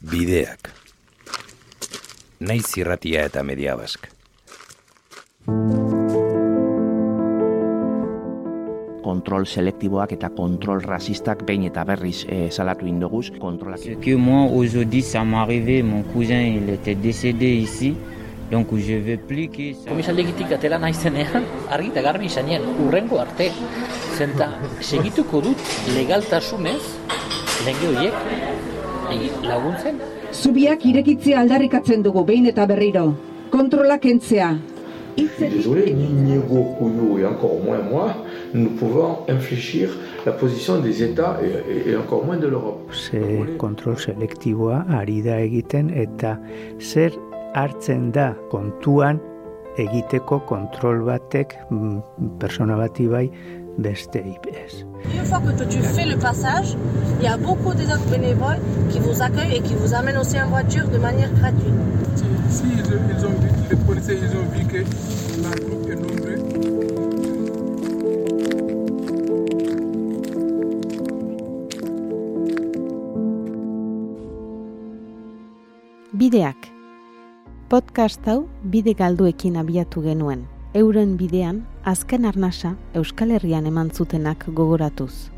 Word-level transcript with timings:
Bideak. 0.00 0.70
Naiz 2.40 2.70
irratia 2.80 3.26
eta 3.28 3.42
media 3.44 3.76
bask. 3.76 4.08
kontrol 9.10 9.44
selektiboak 9.44 10.12
eta 10.14 10.28
kontrol 10.30 10.80
rasistak 10.84 11.42
behin 11.44 11.64
eta 11.66 11.82
berriz 11.84 12.22
e, 12.28 12.48
salatu 12.50 12.86
indoguz 12.86 13.32
kontrolak. 13.40 13.80
Ce 13.80 13.96
que 13.98 14.16
moi 14.16 14.44
aujourd'hui 14.44 15.02
ça 15.02 15.24
m'est 15.24 15.36
arrivé, 15.36 15.82
mon 15.82 16.02
cousin 16.02 16.40
il 16.40 16.70
était 16.70 16.94
décédé 16.94 17.46
ici. 17.56 17.96
Donc 18.50 18.68
je 18.76 19.16
plus 19.16 19.48
que 19.48 19.74
ça... 19.74 19.90
Komisaldegitik 19.90 20.52
atela 20.52 20.78
naizenean, 20.78 21.44
argi 21.70 21.88
eta 21.88 22.02
garbi 22.02 22.26
izanean, 22.26 22.62
urrengo 22.86 23.20
arte. 23.20 23.50
Zenta, 24.16 24.48
segituko 24.80 25.40
dut 25.40 25.58
legaltasunez, 25.94 26.82
lege 27.66 27.92
horiek 27.92 28.39
laguntzen. 29.42 30.00
Zubiak 30.32 30.84
irekitzea 30.86 31.40
aldarrikatzen 31.40 32.02
dugu 32.02 32.24
behin 32.24 32.46
eta 32.46 32.66
berriro. 32.66 33.14
Kontrola 33.50 33.98
kentzea. 33.98 34.52
Désolé, 35.38 35.92
ni 35.92 36.06
Niego 36.06 36.76
Couillou 36.78 37.18
et 37.18 37.26
encore 37.26 37.58
moins 37.64 37.82
moi, 37.82 38.14
nous 38.54 38.70
pouvons 38.70 39.18
infléchir 39.28 39.90
la 40.24 40.32
position 40.32 40.78
des 40.78 41.02
États 41.02 41.38
et, 41.42 41.88
et, 41.88 41.90
et 41.90 41.96
encore 41.96 42.24
moins 42.24 42.36
de 42.36 42.46
l'Europe. 42.46 42.90
Ze 42.92 43.20
kontrol 43.58 43.98
selektiboa 43.98 44.84
ari 44.88 45.20
da 45.22 45.40
egiten 45.40 45.90
eta 45.90 46.38
zer 46.78 47.12
hartzen 47.54 48.12
da 48.12 48.34
kontuan 48.50 49.20
egiteko 49.78 50.40
kontrol 50.46 51.04
batek 51.04 51.56
mm, 51.70 52.38
persona 52.38 52.76
bati 52.76 53.08
bai 53.08 53.26
Une 53.82 55.24
fois 55.24 55.40
que 55.40 55.64
tu 55.64 55.78
fais 55.78 56.04
le 56.04 56.18
passage, 56.18 56.76
il 57.18 57.24
y 57.24 57.28
a 57.28 57.38
beaucoup 57.38 57.72
des 57.72 57.86
autres 57.86 58.10
bénévoles 58.10 58.58
qui 58.90 58.98
vous 58.98 59.22
accueillent 59.22 59.56
et 59.56 59.62
qui 59.62 59.74
vous 59.74 59.94
amènent 59.94 60.18
aussi 60.18 60.38
en 60.38 60.48
voiture 60.48 60.86
de 60.88 60.98
manière 60.98 61.32
gratuite. 61.32 61.72
Si, 62.50 62.64
ils, 62.64 62.78
ils 62.78 63.24
ont 63.24 63.30
vu, 63.30 63.48
les 63.70 63.76
policiers 63.76 64.18
ils 64.20 64.36
ont 64.36 64.44
vu 64.52 64.66
que 64.66 64.84
la 65.42 65.54
groupe 65.64 65.88
est 65.88 65.96
nombreux, 65.96 66.40
Bideak. 76.12 76.56
Podcast 77.70 78.20
hau 78.28 78.46
bide 78.62 78.92
galduekin 78.98 79.54
abiatu 79.54 80.02
genuen. 80.02 80.59
Euren 80.72 81.16
bidean, 81.18 81.64
azken 81.82 82.24
arnasa 82.24 82.76
Euskal 82.94 83.32
Herrian 83.34 83.64
eman 83.66 83.88
zutenak 83.90 84.44
gogoratuz. 84.54 85.30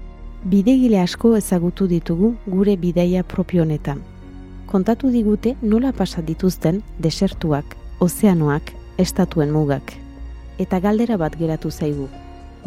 Bidegile 0.44 0.98
asko 1.00 1.30
ezagutu 1.38 1.86
ditugu 1.88 2.34
gure 2.44 2.75
bideia 2.77 3.22
propio 3.22 3.62
honetan. 3.62 4.03
Kontatu 4.66 5.08
digute 5.08 5.55
nola 5.62 5.94
pasa 5.97 6.20
dituzten 6.20 6.83
desertuak, 6.98 7.78
ozeanoak, 8.00 8.75
estatuen 8.98 9.56
mugak. 9.56 9.94
Eta 10.58 10.80
galdera 10.84 11.16
bat 11.16 11.41
geratu 11.41 11.70
zaigu. 11.70 12.10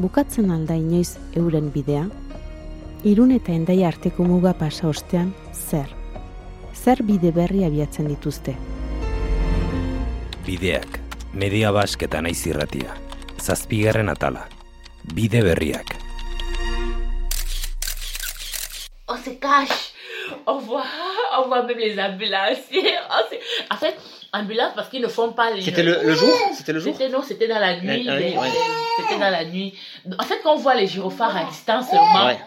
Bukatzen 0.02 0.50
alda 0.50 0.74
inoiz 0.74 1.20
euren 1.38 1.70
bidea? 1.70 2.08
Irun 3.06 3.38
eta 3.38 3.54
endai 3.54 3.84
arteko 3.86 4.26
muga 4.26 4.58
pasa 4.58 4.90
ostean, 4.90 5.36
zer? 5.54 5.94
Zer 6.74 7.06
bide 7.06 7.30
berri 7.32 7.64
abiatzen 7.64 8.10
dituzte? 8.10 8.58
Bideak. 10.50 11.05
Media 11.36 11.72
bask 11.76 12.02
eta 12.08 12.22
naiz 12.24 12.42
irratia. 12.48 12.94
Zazpigarren 13.42 14.10
atala. 14.10 14.46
Bide 15.14 15.42
berriak. 15.44 15.96
On 19.08 19.18
se 19.18 19.36
cache. 19.40 19.92
On 20.48 20.58
voit, 20.60 20.86
on 21.38 21.48
voit 21.48 21.62
même 21.64 21.78
les 21.78 22.00
ambulanciers. 22.00 22.96
Se- 23.30 23.36
En 23.74 23.78
fait, 23.78 23.96
ambulance 24.34 24.72
parce 24.76 24.90
qu'ils 24.90 25.02
ne 25.02 25.08
font 25.08 25.34
pas 25.34 25.52
les. 25.52 25.62
C'était 25.62 25.84
le, 25.84 26.00
le 26.04 26.16
jour? 26.16 26.34
C'était 26.58 26.74
le 26.74 26.80
jour? 26.80 26.96
Non, 27.12 27.22
c'était 27.22 27.48
dans 27.48 27.60
la 27.60 27.80
nuit. 27.80 28.08
Ah 28.10 28.16
oui, 28.16 28.34
mais- 28.34 28.38
ouais. 28.38 28.50
C'était 28.98 29.20
dans 29.20 29.30
la 29.30 29.46
nuit. 29.46 29.78
En 30.18 30.24
fait, 30.24 30.40
quand 30.42 30.54
on 30.54 30.58
voit 30.58 30.76
les 30.76 30.88
gyrophares 30.88 31.36
à 31.38 31.44
distance 31.46 31.90
seulement, 31.90 32.26
Ouais. 32.28 32.40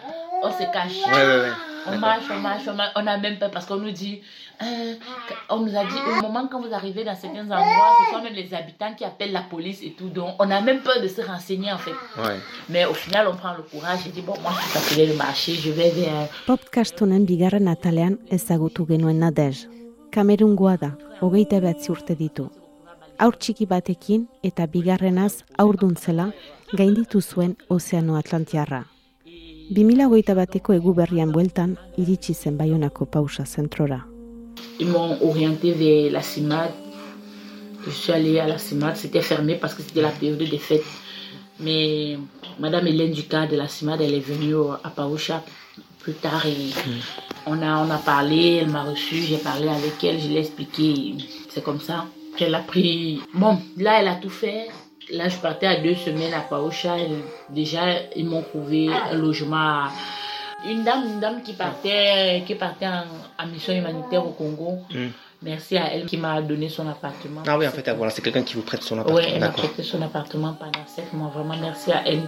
on 0.42 0.50
se 0.50 0.64
cache. 0.72 0.98
Ouais, 1.06 1.26
ouais, 1.26 1.40
ouais. 1.42 1.52
On 1.86 1.98
marche, 1.98 2.24
on 2.30 2.38
marche, 2.40 2.62
on 2.66 2.74
marche. 2.74 2.92
On 2.96 3.06
a 3.06 3.16
même 3.18 3.38
peur 3.38 3.50
parce 3.50 3.66
qu'on 3.66 3.76
nous 3.76 3.92
dit, 3.92 4.22
euh, 4.62 4.94
on 5.50 5.60
nous 5.60 5.76
a 5.76 5.84
dit 5.84 5.94
au 6.19 6.22
moment 6.22 6.48
quand 6.50 6.60
vous 6.60 6.74
arrivez 6.74 7.04
dans 7.04 7.14
certains 7.14 7.44
endroits, 7.44 7.96
ce 8.04 8.16
sont 8.16 8.22
même 8.22 8.34
les 8.34 8.52
habitants 8.52 8.92
qui 8.96 9.04
appellent 9.04 9.32
la 9.32 9.42
police 9.42 9.82
et 9.82 9.92
tout. 9.92 10.08
Donc, 10.08 10.34
on 10.38 10.50
a 10.50 10.60
même 10.60 10.80
peur 10.80 11.00
de 11.00 11.08
se 11.08 11.20
renseigner 11.20 11.72
en 11.72 11.78
fait. 11.78 11.92
Ouais. 12.19 12.38
Mais 12.69 12.84
au 12.84 12.94
final, 12.94 13.28
on 13.28 13.36
prend 13.36 13.54
le 13.54 13.62
courage 13.62 14.06
et 14.06 14.10
dit 14.10 14.22
bon, 14.22 14.34
moi, 14.42 14.52
je 14.56 14.62
suis 14.62 14.78
fatiguée 14.78 15.06
de 15.06 15.16
marcher, 15.16 15.54
je 15.54 15.70
vais 15.70 15.91
vers. 15.91 16.28
Podcast 16.46 17.00
honen 17.02 17.24
bigarren 17.24 17.69
atalean 17.69 18.19
ezagutu 18.30 18.86
genuen 18.88 19.20
Nadej. 19.22 19.69
Kamerungoa 20.10 20.76
da, 20.76 20.92
hogeita 21.20 21.60
behatzi 21.60 21.92
urte 21.92 22.16
ditu. 22.19 22.48
Aur 23.19 23.38
txiki 23.38 23.66
batekin 23.66 24.26
eta 24.42 24.66
bigarrenaz 24.66 25.44
aurduntzela 25.58 26.30
gainditu 26.72 27.20
zuen 27.20 27.56
Ozeano 27.69 28.16
Atlantiarra. 28.16 28.84
2008 29.70 30.34
bateko 30.34 30.72
egu 30.72 30.94
berrian 30.96 31.32
bueltan 31.32 31.76
iritsi 31.96 32.34
zen 32.34 32.56
Baionako 32.56 33.06
pausa 33.06 33.44
zentrora. 33.44 34.17
Ils 34.80 34.86
m'ont 34.88 35.19
orienté 35.22 35.72
vers 35.72 36.10
la 36.12 36.22
CIMAD. 36.22 36.70
Je 37.86 37.91
suis 37.91 38.12
allée 38.12 38.38
à 38.38 38.46
la 38.46 38.58
CIMAD, 38.58 38.96
c'était 38.96 39.22
fermé 39.22 39.54
parce 39.54 39.74
que 39.74 39.82
c'était 39.82 40.02
la 40.02 40.10
période 40.10 40.38
des 40.38 40.58
fêtes. 40.58 40.84
Mais 41.60 42.19
Madame 42.58 42.86
Hélène 42.86 43.12
Ducas 43.12 43.46
de 43.46 43.56
la 43.56 43.66
CIMAD, 43.69 44.00
elle 44.00 44.14
est 44.14 44.20
venue 44.20 44.54
à 44.84 44.91
Paoucha 44.91 45.42
plus 46.00 46.12
tard 46.14 46.44
et 46.46 46.54
on, 47.46 47.60
a, 47.62 47.84
on 47.84 47.91
a 47.91 47.98
parlé, 47.98 48.60
elle 48.62 48.69
m'a 48.70 48.84
reçu, 48.84 49.16
j'ai 49.16 49.36
parlé 49.38 49.69
avec 49.69 50.02
elle, 50.04 50.20
je 50.20 50.28
l'ai 50.28 50.38
expliqué. 50.41 51.14
C'est 51.48 51.62
comme 51.64 51.80
ça 51.80 52.06
qu'elle 52.36 52.54
a 52.54 52.60
pris. 52.60 53.20
Bon, 53.34 53.58
là, 53.76 54.00
elle 54.00 54.08
a 54.08 54.14
tout 54.14 54.30
fait. 54.30 54.69
Là, 55.10 55.28
je 55.28 55.36
partais 55.38 55.66
à 55.66 55.80
deux 55.80 55.94
semaines 55.96 56.34
à 56.34 56.40
Paoucha. 56.40 56.96
Elle- 56.98 57.22
déjà, 57.54 57.80
ils 58.14 58.26
m'ont 58.26 58.42
trouvé 58.42 58.88
un 58.92 59.14
logement 59.16 59.56
à- 59.56 59.92
une 60.66 60.84
dame, 60.84 61.04
une 61.06 61.20
dame 61.20 61.42
qui 61.42 61.52
partait, 61.52 62.42
qui 62.46 62.54
partait 62.54 62.86
en, 62.86 63.04
en 63.38 63.46
mission 63.46 63.74
humanitaire 63.74 64.26
au 64.26 64.30
Congo. 64.30 64.78
Mm. 64.91 65.08
Merci 65.41 65.76
à 65.76 65.94
elle 65.94 66.06
qui 66.06 66.16
m'a 66.16 66.42
donné 66.42 66.69
son 66.69 66.88
appartement. 66.88 67.42
Ah 67.46 67.56
oui, 67.56 67.66
en 67.66 67.70
fait, 67.70 67.88
voilà, 67.96 68.10
c'est 68.10 68.22
quelqu'un 68.22 68.42
qui 68.42 68.54
vous 68.54 68.62
prête 68.62 68.82
son 68.82 68.98
appartement. 68.98 69.16
Ouais, 69.16 69.30
elle 69.32 69.41
m'a 69.41 69.50
prêté 69.50 69.84
son 69.84 70.02
appartement 70.02 70.52
pendant 70.54 70.84
sept 70.86 71.12
mois. 71.12 71.28
Vraiment, 71.28 71.54
merci 71.60 71.92
à 71.92 72.02
elle. 72.06 72.22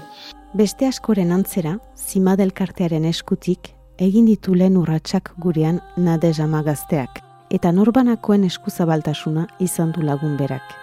Beste 0.54 0.82
askoren 0.82 1.30
antzera, 1.30 1.76
Zimad 1.94 2.41
elkartearen 2.42 3.04
eskutik, 3.06 3.68
egin 4.02 4.26
ditu 4.26 4.54
lehen 4.58 4.74
urratsak 4.80 5.30
gurean 5.38 5.78
Nadej 5.97 6.41
amagazteak, 6.42 7.20
eta 7.54 7.70
norbanakoen 7.70 8.48
eskuzabaltasuna 8.48 9.47
izan 9.62 9.92
du 9.94 10.02
lagun 10.02 10.34
berak. 10.36 10.74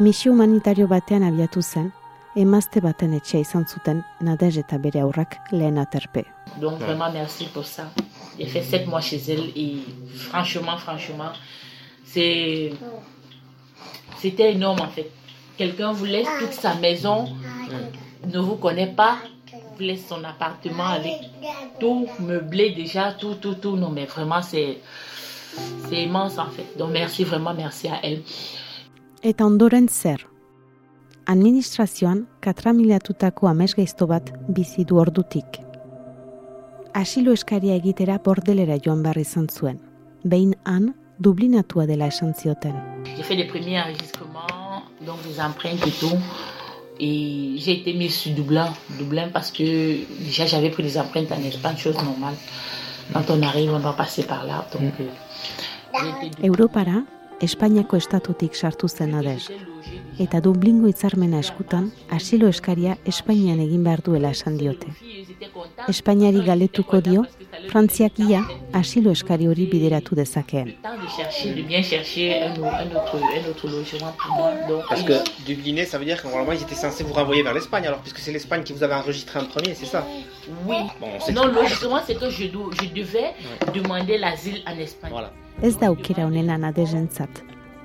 Misio 0.00 0.32
humanitario 0.32 0.88
batean 0.88 1.24
abiatu 1.24 1.62
zen, 1.62 1.88
emazte 2.36 2.80
baten 2.84 3.14
etxea 3.16 3.40
izan 3.40 3.64
zuten 3.66 4.02
Nadej 4.20 4.58
eta 4.62 4.78
bere 4.78 5.02
aurrak 5.02 5.38
lehen 5.52 5.78
aterpe. 5.78 6.24
Donc, 6.60 6.78
vraiment, 6.78 7.10
merci 7.12 7.46
pour 7.52 7.64
ça. 7.64 7.90
J'ai 8.38 8.46
fait 8.46 8.62
sept 8.62 8.86
mois 8.86 9.00
chez 9.00 9.20
elle 9.28 9.50
et 9.56 9.78
franchement, 10.14 10.76
franchement, 10.76 11.32
c'est. 12.04 12.72
C'était 14.18 14.52
énorme 14.52 14.80
en 14.80 14.88
fait. 14.88 15.10
Quelqu'un 15.56 15.92
vous 15.92 16.04
laisse 16.04 16.28
toute 16.38 16.52
sa 16.52 16.74
maison, 16.74 17.28
ne 18.26 18.38
vous 18.38 18.56
connaît 18.56 18.92
pas, 18.94 19.16
vous 19.76 19.82
laisse 19.82 20.06
son 20.06 20.22
appartement 20.24 20.86
avec 20.86 21.14
tout 21.80 22.06
meublé 22.20 22.70
déjà, 22.70 23.12
tout, 23.12 23.34
tout, 23.34 23.54
tout. 23.54 23.76
Non, 23.76 23.90
mais 23.90 24.04
vraiment, 24.04 24.42
c'est. 24.42 24.78
C'est 25.88 26.02
immense 26.02 26.38
en 26.38 26.50
fait. 26.50 26.76
Donc, 26.78 26.90
merci, 26.92 27.24
vraiment, 27.24 27.54
merci 27.54 27.88
à 27.88 28.00
elle. 28.02 28.22
Ondoren 29.40 29.88
zer? 29.88 30.18
Administrazioan 31.26 32.20
katramilatutako 32.40 33.48
amesgaizto 33.50 34.06
bat 34.06 34.28
bizi 34.48 34.84
du 34.86 35.00
ordutik. 35.02 35.58
Asilo 36.94 37.32
eskaria 37.34 37.74
egitera 37.74 38.20
bordelera 38.22 38.76
joan 38.84 39.02
behar 39.02 39.18
izan 39.18 39.48
zuen. 39.50 39.80
Behin 40.22 40.54
han, 40.64 40.92
dublinatua 41.18 41.86
dela 41.90 42.06
esan 42.12 42.32
zioten. 42.34 42.76
J'ai 43.16 43.24
fait 43.24 43.36
des 43.36 43.48
premiers 43.48 43.80
enregistrements, 43.80 44.84
donc 45.04 45.18
des 45.26 45.40
empreintes 45.40 45.84
et 45.86 45.94
tout. 45.98 46.16
Et 47.00 47.56
j'ai 47.58 47.80
été 47.80 47.92
mise 47.92 48.14
sur 48.14 48.32
Dublin, 48.34 48.72
Dublin 48.96 49.28
parce 49.32 49.50
que 49.50 49.64
déjà 50.24 50.46
j'avais 50.46 50.70
pris 50.70 50.84
des 50.84 50.96
empreintes 50.96 51.32
en 51.32 51.42
Espagne, 51.42 51.76
chose 51.76 51.96
normale. 51.96 52.34
Quand 53.12 53.30
on 53.30 53.42
arrive, 53.42 53.72
on 53.72 53.80
doit 53.80 53.96
passer 53.96 54.22
par 54.22 54.46
là. 54.46 54.64
Donc, 54.72 54.94
été 56.22 56.48
Europara, 56.48 57.02
Espainiako 57.40 57.96
estatutik 57.96 58.54
sartu 58.54 58.88
zen 58.88 59.14
adez. 59.14 59.50
Eta 60.18 60.40
Dublingo 60.40 60.88
hitzarmena 60.88 61.38
eskutan 61.44 61.90
asilo 62.16 62.48
eskaria 62.48 62.94
Espainian 63.04 63.58
egin 63.60 63.82
behar 63.84 64.00
duela 64.06 64.30
esan 64.32 64.56
diote. 64.56 64.86
Espainiari 65.92 66.40
galetuko 66.46 67.00
dio, 67.04 67.24
Frantziak 67.68 68.18
ia 68.24 68.40
asilo 68.72 69.10
eskari 69.12 69.46
hori 69.48 69.66
bideratu 69.66 70.14
dezakeen. 70.16 70.74
Parce 74.88 75.02
que 75.04 75.18
Dublinais, 75.46 75.84
ça 75.84 75.98
veut 75.98 76.06
dire 76.06 76.20
que 76.22 76.26
normalement 76.28 76.52
ils 76.52 76.62
étaient 76.62 76.74
censés 76.74 77.04
vous 77.04 77.12
renvoyer 77.12 77.42
vers 77.42 77.52
l'Espagne, 77.54 77.86
alors 77.86 78.00
puisque 78.00 78.18
c'est 78.18 78.32
l'Espagne 78.32 78.62
qui 78.62 78.72
vous 78.72 78.82
avait 78.82 78.94
enregistré 78.94 79.38
en 79.40 79.44
premier, 79.44 79.74
c'est 79.74 79.86
ça 79.86 80.06
Oui. 80.66 80.76
Bon, 81.00 81.08
Non, 81.34 81.42
que- 81.50 81.54
logiquement, 81.60 82.00
c'est 82.06 82.18
que 82.18 82.30
je, 82.30 82.46
do- 82.46 82.70
je 82.80 82.88
devais 82.88 83.34
demander 83.74 84.16
l'asile 84.18 84.62
en 84.66 84.78
Espagne. 84.78 85.10
Voilà. 85.12 85.30
Ez 85.62 85.76
da 85.78 85.86
aukera 85.88 86.26
honena 86.26 86.58
nadezentzat. 86.58 87.30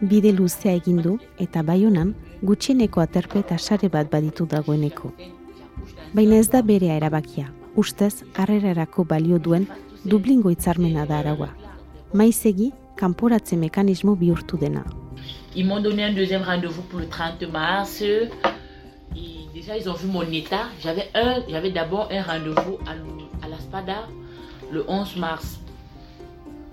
Bide 0.01 0.31
luzea 0.33 0.73
egin 0.73 0.97
du 1.05 1.17
eta 1.39 1.61
baionan 1.61 2.15
gutxieneko 2.41 3.01
aterpe 3.01 3.39
eta 3.39 3.57
sare 3.57 3.89
bat 3.89 4.09
baditu 4.11 4.47
dagoeneko. 4.49 5.11
Baina 6.13 6.39
ez 6.41 6.49
da 6.49 6.61
berea 6.61 6.95
erabakia. 6.97 7.51
Ustez, 7.75 8.23
harrerarako 8.35 9.05
balio 9.05 9.37
duen 9.39 9.67
Dublingo 10.03 10.49
hitzarmena 10.49 11.05
da 11.05 11.19
araua. 11.19 11.49
Maizegi, 12.13 12.71
kanporatze 12.97 13.55
mekanismo 13.55 14.15
bihurtu 14.15 14.57
dena. 14.57 14.83
Ils 15.55 15.65
m'ont 15.65 15.77
un 15.77 16.13
deuxième 16.13 16.41
rendez-vous 16.41 16.81
pour 16.83 16.99
le 16.99 17.07
30 17.07 17.43
mars. 17.51 18.01
Et 18.01 18.31
déjà, 19.53 19.77
ils 19.77 19.87
ont 19.87 19.93
vu 19.93 20.07
mon 20.07 20.23
état. 20.23 20.65
J'avais 20.81 21.09
un, 21.13 21.43
j'avais 21.47 21.71
d'abord 21.71 22.09
un 22.11 22.23
rendez-vous 22.23 22.77
à, 22.87 22.93
à 23.45 23.49
la 23.49 23.59
SPADA 23.59 24.07
le 24.71 24.83
11 24.87 25.17
mars. 25.17 25.60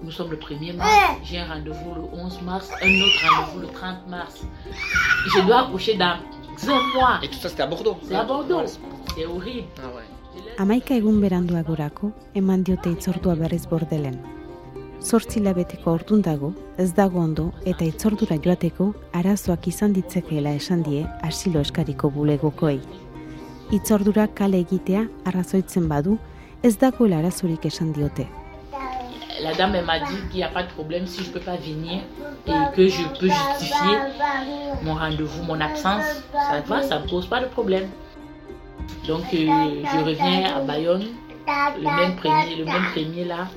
Nous 0.03 0.13
sommes 0.13 0.31
le 0.31 0.37
1er 0.37 0.77
mars. 0.77 0.91
J'ai 1.25 1.39
un 1.39 1.47
rendez-vous 1.47 1.95
le 1.95 2.03
11 2.13 2.43
mars, 2.43 2.71
un 2.81 3.03
autre 3.03 3.21
rendez-vous 3.29 3.61
le 3.61 3.67
30 3.69 4.09
mars. 4.09 4.47
Je 5.35 5.47
dois 5.47 5.67
accoucher 5.67 5.97
dans 5.97 6.19
un 6.69 6.95
mois. 6.95 7.19
Et 7.23 7.29
tout 7.29 7.39
ça 7.39 7.49
c'était 7.49 7.63
à 7.63 7.67
Bordeaux 7.67 7.97
C'est 8.03 8.15
à 8.15 8.25
Bordeaux. 8.25 8.63
C'est 9.15 9.27
horrible. 9.27 9.67
Ah 9.83 9.89
ouais. 9.97 10.05
Amaika 10.59 10.95
egun 10.95 11.21
beranduagorako 11.23 12.13
eman 12.35 12.63
diote 12.63 12.91
itzordua 12.91 13.35
berriz 13.35 13.67
bordelen. 13.71 14.17
Zortzi 15.03 15.41
labeteko 15.41 15.93
ordun 15.93 16.23
dago, 16.23 16.53
ez 16.79 16.93
dago 16.95 17.21
ondo 17.21 17.53
eta 17.65 17.87
itzordura 17.87 18.39
joateko 18.43 18.93
arazoak 19.15 19.69
izan 19.71 19.95
ditzekeela 19.95 20.55
esan 20.59 20.83
die 20.83 21.05
asilo 21.23 21.61
eskariko 21.61 22.11
bulegokoei. 22.11 22.81
Itzordura 23.71 24.27
kale 24.35 24.59
egitea 24.65 25.07
arrazoitzen 25.31 25.89
badu, 25.89 26.19
ez 26.63 26.77
dagoela 26.79 27.19
arazorik 27.19 27.67
esan 27.67 27.93
diote. 27.93 28.27
La 29.43 29.55
dame 29.55 29.85
m'a 29.85 29.99
dit 30.01 30.17
qu'il 30.31 30.39
n'y 30.39 30.45
a 30.45 30.49
pas 30.49 30.63
de 30.63 30.69
problème 30.69 31.07
si 31.07 31.23
je 31.23 31.29
ne 31.29 31.35
peux 31.35 31.41
pas 31.41 31.57
venir 31.57 32.03
et 32.47 32.75
que 32.75 32.89
je 32.89 33.03
peux 33.19 33.29
justifier 33.29 33.97
mon 34.83 34.95
rendez-vous, 34.95 35.43
mon 35.45 35.61
absence. 35.61 36.05
Ça 36.33 36.61
va, 36.67 36.83
ça 36.83 36.99
ne 37.01 37.09
pose 37.09 37.27
pas 37.27 37.41
de 37.41 37.47
problème. 37.47 37.89
Donc 39.07 39.25
euh, 39.33 39.83
je 39.93 40.05
reviens 40.05 40.57
à 40.57 40.61
Bayonne, 40.61 41.05
le 41.47 41.85
même 41.85 42.17
premier, 42.93 43.25
là. 43.25 43.49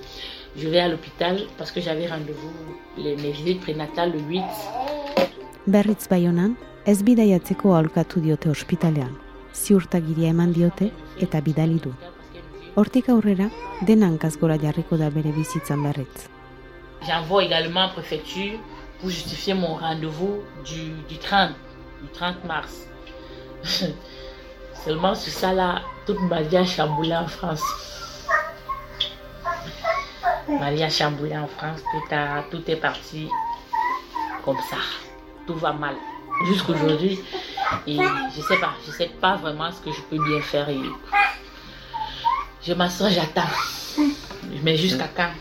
Je 0.58 0.68
vais 0.68 0.80
à 0.80 0.90
l'hôpital 0.90 1.40
parce 1.58 1.72
que 1.72 1.80
j'avais 1.80 2.08
rendez-vous, 2.08 2.52
les, 2.98 3.16
mes 3.16 3.32
visites 3.32 3.62
prénatales 3.62 4.12
le 4.12 4.20
8. 4.20 4.44
Berriz 5.68 6.08
baionan, 6.10 6.56
ez 6.86 7.04
bidaiatzeko 7.04 7.74
aholkatu 7.74 8.20
diote 8.20 8.50
ospitalean. 8.50 9.14
Ziurtagiria 9.54 10.30
eman 10.30 10.52
diote 10.52 10.92
eta 11.22 11.40
bidali. 11.42 11.80
Hortik 12.74 13.10
aurrera, 13.12 13.50
dena 13.84 14.08
hankaz 14.08 14.38
gora 14.40 14.56
da 14.58 15.10
bere 15.10 15.32
bizitzan. 15.36 15.84
J'envoie 17.06 17.44
également 17.44 17.84
en 17.84 17.90
préfecture 17.90 18.60
pour 19.00 19.10
justifier 19.10 19.54
mon 19.54 19.76
rendez-vous 19.76 20.42
du, 20.64 20.92
du 21.10 21.18
30, 21.18 21.52
du 22.02 22.08
30 22.14 22.46
mars. 22.46 22.88
Seulement 24.86 25.14
sur 25.16 25.34
ça 25.34 25.52
là, 25.52 25.82
toute 26.06 26.22
ma 26.30 26.44
vie 26.44 26.56
a 26.58 26.64
chamboulé 26.66 27.14
en 27.14 27.28
France. 27.28 27.62
Ma 30.48 30.72
vie 30.72 30.84
a 30.84 30.90
chamboulé 30.90 31.38
en 31.38 31.48
France, 31.48 31.82
tout, 31.92 32.16
a, 32.16 32.44
tout 32.50 32.64
est 32.72 32.78
parti 32.78 33.28
comme 34.46 34.62
ça. 34.70 34.78
Tout 35.46 35.56
va 35.56 35.74
mal. 35.74 35.96
Jusqu'aujourd'hui, 36.48 37.20
et 37.86 37.98
je 37.98 38.42
sais 38.42 38.58
pas, 38.62 38.72
je 38.86 38.92
sais 38.92 39.12
pas 39.20 39.36
vraiment 39.36 39.70
ce 39.74 39.82
que 39.82 39.92
je 39.92 40.02
peux 40.04 40.24
bien 40.24 40.40
faire. 40.40 40.70
Je 42.66 42.74
m'assois, 42.74 43.10
j'attends. 43.10 43.42
Mais 44.64 44.78
jusqu'à 44.78 45.08
quand? 45.16 45.32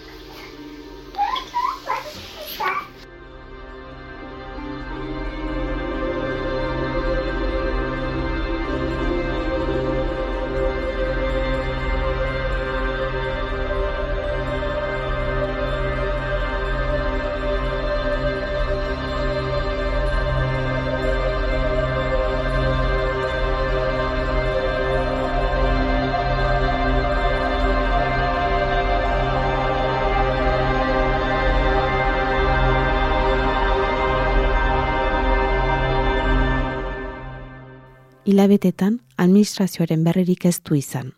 Hilabetetan, 38.30 39.00
administrazioaren 39.18 40.04
berririk 40.06 40.44
ez 40.46 40.60
du 40.62 40.76
izan. 40.78 41.08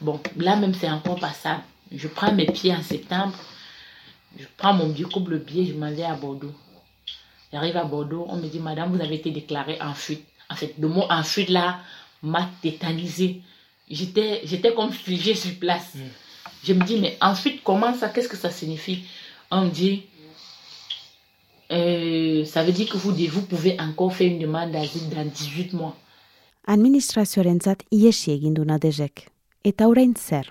Bon, 0.00 0.20
là 0.36 0.56
même 0.56 0.74
c'est 0.74 0.90
encore 0.90 1.18
passable. 1.18 1.62
Je 1.90 2.08
prends 2.08 2.34
mes 2.34 2.46
pieds 2.46 2.74
en 2.74 2.82
septembre, 2.82 3.34
je 4.38 4.44
prends 4.58 4.74
mon 4.74 4.88
billet, 4.88 5.08
coupe 5.08 5.28
le 5.28 5.38
billet, 5.38 5.72
je 5.72 5.78
m'en 5.78 5.90
vais 5.90 6.02
à 6.02 6.14
Bordeaux. 6.14 6.52
J'arrive 7.50 7.76
à 7.76 7.84
Bordeaux, 7.84 8.26
on 8.28 8.36
me 8.36 8.48
dit, 8.48 8.58
Madame, 8.58 8.94
vous 8.94 9.02
avez 9.02 9.14
été 9.14 9.30
déclarée 9.30 9.78
en 9.80 9.94
fuite. 9.94 10.26
En 10.50 10.54
fait, 10.56 10.74
le 10.78 10.88
mot 10.88 11.04
en 11.08 11.22
fuite 11.22 11.48
là 11.48 11.78
m'a 12.22 12.50
tétanisé. 12.60 13.40
J'étais, 13.88 14.42
j'étais 14.44 14.74
comme 14.74 14.92
figée 14.92 15.34
sur 15.34 15.54
place. 15.58 15.94
Je 16.62 16.72
me 16.74 16.84
dis, 16.84 16.98
mais 16.98 17.16
en 17.22 17.34
fuite, 17.34 17.62
comment 17.64 17.94
ça 17.94 18.08
Qu'est-ce 18.08 18.28
que 18.28 18.36
ça 18.36 18.50
signifie? 18.50 19.04
On 19.50 19.62
me 19.62 19.70
dit, 19.70 20.02
euh, 21.70 22.44
ça 22.44 22.62
veut 22.64 22.72
dire 22.72 22.88
que 22.88 22.98
vous, 22.98 23.14
vous 23.14 23.42
pouvez 23.42 23.80
encore 23.80 24.14
faire 24.14 24.30
une 24.30 24.40
demande 24.40 24.72
d'asile 24.72 25.08
dans 25.08 25.24
18 25.24 25.72
mois. 25.72 25.96
Administrazioarentzat 26.64 27.82
iesi 27.92 28.30
egin 28.32 28.54
du 28.56 28.62
nadezek. 28.64 29.26
Eta 29.68 29.84
orain 29.88 30.14
zer, 30.16 30.46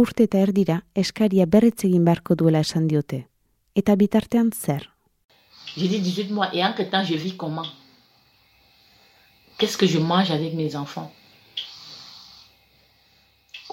urte 0.00 0.24
eta 0.24 0.40
erdira 0.40 0.78
eskaria 0.96 1.44
berritz 1.44 1.84
egin 1.84 2.06
beharko 2.06 2.34
duela 2.40 2.62
esan 2.64 2.86
diote. 2.88 3.26
Eta 3.76 3.94
bitartean 3.94 4.48
zer. 4.52 4.88
J'ai 5.76 5.88
dit 5.88 6.00
18 6.00 6.30
mois 6.32 6.48
et 6.54 6.64
entre 6.64 6.88
temps 6.88 7.04
je 7.04 7.14
vis 7.14 7.36
comment 7.36 7.66
Qu'est-ce 9.58 9.76
que 9.76 9.86
je 9.86 9.98
mange 9.98 10.30
avec 10.30 10.54
mes 10.54 10.74
enfants 10.74 11.12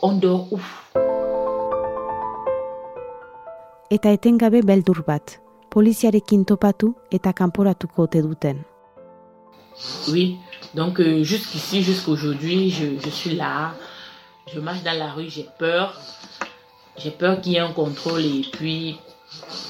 On 0.02 0.20
dort 0.20 0.52
où 0.52 0.60
Eta 3.90 4.12
etengabe 4.12 4.62
beldur 4.66 5.04
bat, 5.08 5.40
poliziarekin 5.70 6.44
topatu 6.44 6.96
eta 7.12 7.32
kanporatuko 7.34 8.04
ote 8.04 8.22
duten. 8.22 8.66
Oui, 10.10 10.40
donc 10.74 11.00
euh, 11.00 11.24
jusqu'ici, 11.24 11.84
jusqu'aujourd'hui, 11.84 12.70
je, 12.70 13.00
je 13.04 13.10
suis 13.10 13.36
là. 13.36 13.74
Je 14.54 14.60
marche 14.60 14.84
dans 14.84 14.98
la 14.98 15.12
rue, 15.12 15.30
j'ai 15.30 15.48
peur. 15.58 16.00
J'ai 16.98 17.12
peur 17.12 17.42
qu'il 17.42 17.54
y 17.54 17.56
ait 17.56 17.60
un 17.60 17.72
contrôle 17.72 18.24
et 18.24 18.46
puis 18.52 18.98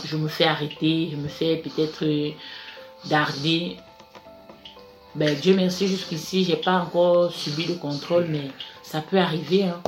je 0.06 0.18
me 0.18 0.27
fais 0.27 0.46
arrêter, 0.46 1.10
je 1.12 1.18
me 1.18 1.27
fais 1.27 1.58
peut-être 1.58 2.06
euh, 2.06 2.32
darder. 3.10 3.77
Ben, 5.15 5.36
Dieu 5.36 5.56
merci, 5.56 5.88
jusqu'ici, 5.88 6.44
j'ai 6.44 6.58
pas 6.58 6.80
encore 6.82 7.32
subi 7.32 7.65
de 7.65 7.74
contrôle, 7.75 8.25
mais 8.30 8.51
ça 8.84 9.01
peut 9.01 9.18
arriver. 9.18 9.63
Hein. 9.63 9.82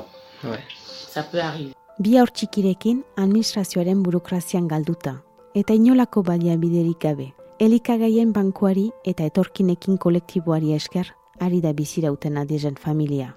Ouais. 0.44 0.64
Ça 1.10 1.24
peut 1.24 1.40
arriver. 1.40 1.74
Bi 1.98 2.20
aur 2.22 2.30
txikirekin 2.30 3.00
administrazioaren 3.18 4.04
burokrazian 4.06 4.68
galduta, 4.70 5.16
eta 5.58 5.74
inolako 5.74 6.22
baliabiderik 6.28 7.02
gabe. 7.02 7.32
Elikagaien 7.60 8.32
bankuari 8.36 8.90
eta 9.10 9.26
etorkinekin 9.26 9.98
kolektiboari 9.98 10.74
esker, 10.76 11.10
ari 11.42 11.62
da 11.64 11.72
bizirauten 11.74 12.38
adiezen 12.38 12.76
familia. 12.78 13.32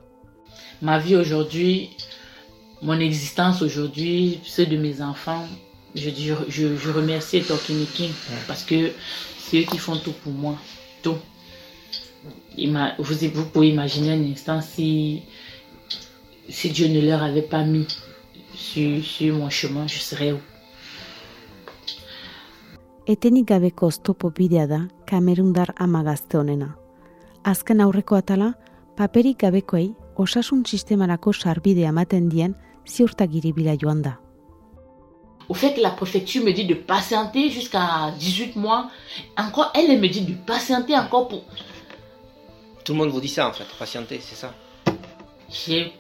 Ma 0.83 0.99
vie 0.99 1.17
aujourd'hui, 1.17 1.91
mon 2.83 3.01
existence 3.01 3.63
aujourd'hui, 3.63 4.41
ceux 4.45 4.67
de 4.67 4.77
mes 4.77 5.01
enfants, 5.01 5.47
je, 5.95 6.11
je, 6.11 6.77
je, 6.77 6.91
remercie 6.93 7.39
Etorkinekin 7.39 8.11
parce 8.47 8.63
que 8.65 8.93
c'est 9.39 9.61
eux 9.61 9.65
qui 9.71 9.79
font 9.79 9.97
tout 9.97 10.13
pour 10.23 10.33
moi. 10.33 10.57
Tout. 11.03 11.17
Ima- 12.59 12.95
Vous, 12.99 13.15
vous 13.35 13.47
pouvez 13.47 13.69
imaginer 13.69 14.13
un 14.13 14.33
instant 14.33 14.61
si, 14.61 15.23
si 16.49 16.71
Dieu 16.71 16.89
ne 16.89 17.01
leur 17.01 17.23
avait 17.23 17.43
pas 17.49 17.65
mis 17.65 17.87
sur, 18.55 19.03
sur 19.05 19.35
mon 19.35 19.49
chemin, 19.51 19.87
je 19.87 19.99
serais 19.99 20.33
où? 20.33 20.39
Etenik 23.11 23.49
gabeko 23.49 23.89
oztopo 23.91 24.29
bidea 24.31 24.69
da 24.71 24.77
Kamerundar 25.07 25.73
ama 25.77 26.03
gazte 26.07 26.39
honena. 26.39 26.69
azken 27.45 27.81
aurreko 27.81 28.15
atala, 28.15 28.53
paperik 28.97 29.41
gabekoei 29.41 29.89
osasun 30.17 30.63
sistemarako 30.65 31.33
sarbide 31.33 31.83
ematen 31.89 32.29
dien 32.31 32.55
ziurtagiri 32.87 33.53
bila 33.57 33.75
joan 33.81 34.03
da. 34.03 34.13
Au 35.49 35.55
fait 35.55 35.75
que 35.75 35.81
la 35.81 35.91
préfecture 35.91 36.45
me 36.45 36.53
dit 36.53 36.67
de 36.67 36.75
patienter 36.75 37.51
jusqu'à 37.51 38.13
18 38.17 38.55
mois, 38.55 38.91
encore 39.37 39.73
elle, 39.75 39.91
elle 39.91 40.01
me 40.01 40.09
dit 40.09 40.21
de 40.21 40.35
patienter 40.47 40.97
encore 40.97 41.27
pour... 41.27 41.43
Tout 42.85 42.93
le 42.93 42.99
monde 42.99 43.11
vous 43.11 43.21
dit 43.21 43.29
ça 43.29 43.49
en 43.49 43.53
fait, 43.53 43.67
patienter, 43.77 44.21
c'est 44.23 44.37
ça? 44.37 44.55
J'ai... 45.51 45.93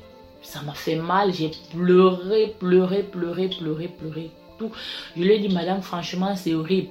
Ça 0.43 0.62
m'a 0.62 0.75
fait 0.75 0.97
mal, 0.97 1.35
j'ai 1.35 1.50
pleuré, 1.73 2.55
pleuré, 2.59 3.02
pleuré, 3.02 3.49
pleuré, 3.49 3.88
pleuré, 3.88 4.31
tout. 4.59 4.71
Je 5.17 5.23
lui 5.23 5.33
ai 5.33 5.38
dit, 5.38 5.52
madame, 5.52 5.83
franchement, 5.83 6.35
c'est 6.37 6.55
horrible. 6.55 6.88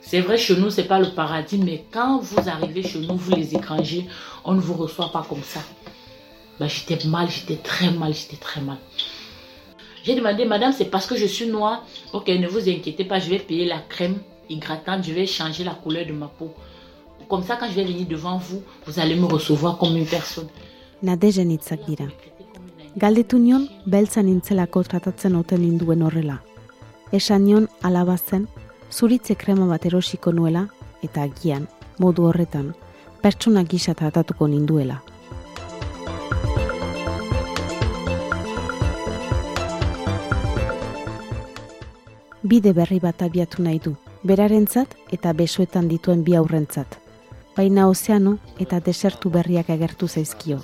C'est 0.00 0.20
vrai, 0.20 0.38
chez 0.38 0.56
nous, 0.56 0.70
c'est 0.70 0.84
pas 0.84 0.98
le 0.98 1.10
paradis, 1.10 1.58
mais 1.58 1.84
quand 1.90 2.20
vous 2.20 2.48
arrivez 2.48 2.82
chez 2.82 3.00
nous, 3.00 3.16
vous 3.16 3.32
les 3.32 3.54
étrangers, 3.54 4.06
on 4.44 4.54
ne 4.54 4.60
vous 4.60 4.74
reçoit 4.74 5.10
pas 5.12 5.24
comme 5.28 5.42
ça. 5.42 5.60
Ben, 6.58 6.68
j'étais 6.68 7.06
mal, 7.06 7.28
j'étais 7.30 7.56
très 7.56 7.90
mal, 7.90 8.14
j'étais 8.14 8.36
très 8.36 8.60
mal. 8.60 8.78
J'ai 10.04 10.14
demandé, 10.14 10.44
madame, 10.44 10.72
c'est 10.72 10.86
parce 10.86 11.06
que 11.06 11.16
je 11.16 11.26
suis 11.26 11.46
noire. 11.46 11.84
Ok, 12.12 12.28
ne 12.28 12.48
vous 12.48 12.68
inquiétez 12.68 13.04
pas, 13.04 13.18
je 13.18 13.28
vais 13.28 13.38
payer 13.38 13.66
la 13.66 13.80
crème 13.80 14.18
hydratante, 14.48 15.04
je 15.04 15.12
vais 15.12 15.26
changer 15.26 15.64
la 15.64 15.74
couleur 15.74 16.06
de 16.06 16.12
ma 16.12 16.28
peau. 16.28 16.54
Comme 17.28 17.42
ça, 17.42 17.56
quand 17.56 17.68
je 17.68 17.74
vais 17.74 17.84
venir 17.84 18.06
devant 18.06 18.38
vous, 18.38 18.62
vous 18.86 18.98
allez 18.98 19.14
me 19.14 19.26
recevoir 19.26 19.76
comme 19.76 19.96
une 19.96 20.06
personne. 20.06 20.48
Nadejen 21.02 21.50
hitzak 21.50 21.84
dira. 21.86 22.08
Galdetu 22.96 23.38
nion, 23.38 23.68
beltza 23.86 24.22
nintzelako 24.22 24.82
tratatzen 24.82 25.36
oten 25.38 25.60
ninduen 25.62 26.02
horrela. 26.02 26.40
Esan 27.12 27.68
zuritze 28.92 29.34
krema 29.34 29.66
bat 29.66 29.86
erosiko 29.86 30.32
nuela, 30.32 30.66
eta 31.02 31.22
agian, 31.22 31.68
modu 31.98 32.24
horretan, 32.28 32.74
pertsona 33.22 33.64
gisa 33.64 33.94
tratatuko 33.94 34.48
ninduela. 34.48 35.02
Bide 42.48 42.72
berri 42.72 43.00
bat 43.02 43.22
abiatu 43.22 43.62
nahi 43.62 43.80
du, 43.84 43.94
berarentzat 44.24 44.94
eta 45.12 45.32
besoetan 45.36 45.88
dituen 45.88 46.22
bi 46.24 46.36
aurrentzat. 46.38 46.98
Baina 47.56 47.88
ozeano 47.90 48.38
eta 48.62 48.80
desertu 48.80 49.30
berriak 49.30 49.70
agertu 49.74 50.08
zaizkio. 50.08 50.62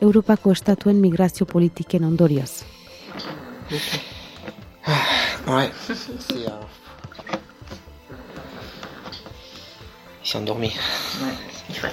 Europako 0.00 0.52
estatuen 0.54 1.00
migrazio 1.02 1.46
politiken 1.46 2.04
ondorioz. 2.04 2.64
Il 10.28 10.32
s'est 10.32 10.38
endormi. 10.40 10.76
Ouais. 11.22 11.90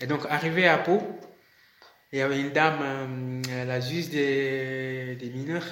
Et 0.00 0.06
donc, 0.06 0.20
arrivé 0.30 0.68
à 0.68 0.78
Pau, 0.78 1.02
il 2.12 2.20
y 2.20 2.22
avait 2.22 2.40
une 2.40 2.50
dame, 2.50 3.42
euh, 3.48 3.64
la 3.64 3.80
juge 3.80 4.10
des, 4.10 5.16
des 5.16 5.30
mineurs, 5.30 5.66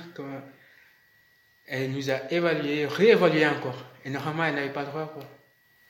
elle 1.68 1.92
nous 1.92 2.10
a 2.10 2.28
évalué, 2.32 2.86
réévalué 2.86 3.46
encore. 3.46 3.89
Et 4.04 4.10
normalement, 4.10 4.44
elle 4.44 4.54
n'avait 4.54 4.72
pas 4.72 4.82
le 4.82 4.88
droit. 4.88 5.06
Quoi. 5.14 5.24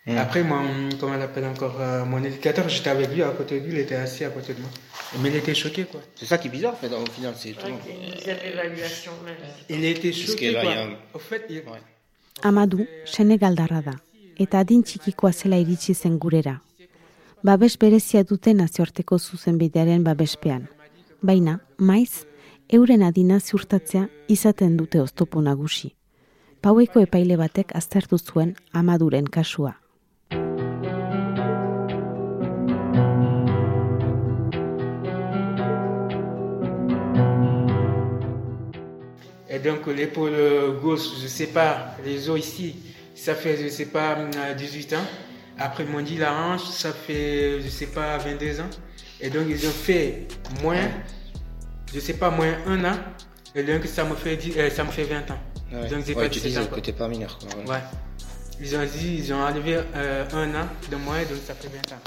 Mm. 0.06 0.16
Après, 0.18 0.42
mon, 0.42 0.88
comment 0.98 1.14
elle 1.14 1.22
appelle 1.22 1.44
encore, 1.44 1.76
euh, 1.80 2.04
mon 2.04 2.22
éducateur, 2.24 2.68
j'étais 2.68 2.90
avec 2.90 3.10
lui 3.14 3.22
à 3.22 3.30
côté 3.30 3.60
de 3.60 3.66
lui, 3.66 3.72
il 3.74 3.78
était 3.80 3.96
assis 3.96 4.24
à 4.24 4.30
côté 4.30 4.54
de 4.54 4.60
moi. 4.60 4.70
Mais 5.20 5.28
il 5.28 5.36
était 5.36 5.54
choqué, 5.54 5.84
quoi. 5.84 6.00
C'est 6.16 6.24
ça 6.26 6.38
qui 6.38 6.48
est 6.48 6.50
bizarre 6.50 6.72
en 6.72 6.76
fait, 6.76 6.88
au 6.94 7.04
final. 7.06 7.34
C'est 7.36 7.52
tout. 7.52 7.66
Évaluation. 7.66 9.12
même. 9.24 9.34
Il 9.68 9.84
était 9.84 10.12
choqué, 10.12 10.52
quoi. 10.54 10.74
Au 11.14 11.18
fait, 11.18 11.44
il- 11.50 11.62
Amadu, 12.42 12.86
Senegaldarra 13.04 13.82
da, 13.82 13.92
eta 14.38 14.60
adin 14.64 14.80
txikikoa 14.82 15.32
zela 15.32 15.58
iritsi 15.60 15.92
zen 15.94 16.16
gurera. 16.18 16.54
Babes 17.44 17.76
berezia 17.76 18.22
dute 18.24 18.54
nazioarteko 18.54 19.18
zuzenbidearen 19.18 20.02
babespean. 20.04 20.66
Baina, 21.22 21.58
maiz, 21.76 22.24
euren 22.72 23.02
adina 23.02 23.38
ziurtatzea 23.40 24.06
izaten 24.28 24.76
dute 24.78 25.00
oztopo 25.02 25.42
nagusi. 25.42 25.92
Paueko 26.62 27.00
epaile 27.00 27.36
batek 27.40 27.72
aztertu 27.74 28.18
zuen 28.18 28.54
Amaduren 28.72 29.24
kasua. 29.24 29.74
Et 39.48 39.58
donc 39.58 39.86
l'épaule 39.86 40.78
gauche, 40.82 41.20
je 41.22 41.26
sais 41.26 41.46
pas, 41.46 41.96
les 42.04 42.28
os 42.28 42.38
ici, 42.38 42.76
ça 43.14 43.34
fait, 43.34 43.56
je 43.56 43.68
sais 43.68 43.86
pas, 43.86 44.18
euh, 44.18 44.54
18 44.54 44.92
ans. 44.92 44.96
Après, 45.58 45.84
ils 45.84 45.90
m'ont 45.90 46.02
dit 46.02 46.16
la 46.16 46.32
hanche, 46.32 46.64
ça 46.64 46.92
fait, 46.92 47.60
je 47.60 47.68
sais 47.68 47.86
pas, 47.86 48.16
22 48.18 48.60
ans. 48.60 48.70
Et 49.20 49.28
donc, 49.28 49.44
ils 49.48 49.66
ont 49.66 49.70
fait 49.70 50.26
moins, 50.62 50.88
je 51.92 52.00
sais 52.00 52.14
pas, 52.14 52.30
moins 52.30 52.54
un 52.66 52.84
an. 52.84 52.96
Et 53.54 53.62
donc, 53.62 53.84
ça 53.84 54.04
me 54.04 54.14
fait, 54.14 54.38
euh, 54.56 54.70
ça 54.70 54.84
me 54.84 54.90
fait 54.90 55.04
20 55.04 55.30
ans. 55.30 55.49
Ouais. 55.72 55.88
Donc, 55.88 56.04
j'ai 56.06 56.14
Ouais, 56.14 56.24
pas 56.24 56.28
tu 56.30 56.40
17 56.40 56.62
dis 56.62 56.74
que 56.74 56.80
t'es 56.80 56.92
pas 56.92 57.08
mineur. 57.08 57.38
Quoi. 57.38 57.58
ouais. 57.60 57.70
Ouais. 57.70 57.80
Ils 58.60 58.76
ont 58.76 58.84
dit, 58.84 59.16
ils 59.18 59.32
ont 59.32 59.40
enlevé 59.42 59.78
euh, 59.94 60.24
un 60.32 60.54
an 60.54 60.68
de 60.90 60.96
moins, 60.96 61.20
donc 61.22 61.38
ça 61.46 61.54
fait 61.54 61.68
20 61.68 61.94
ans. 61.94 62.00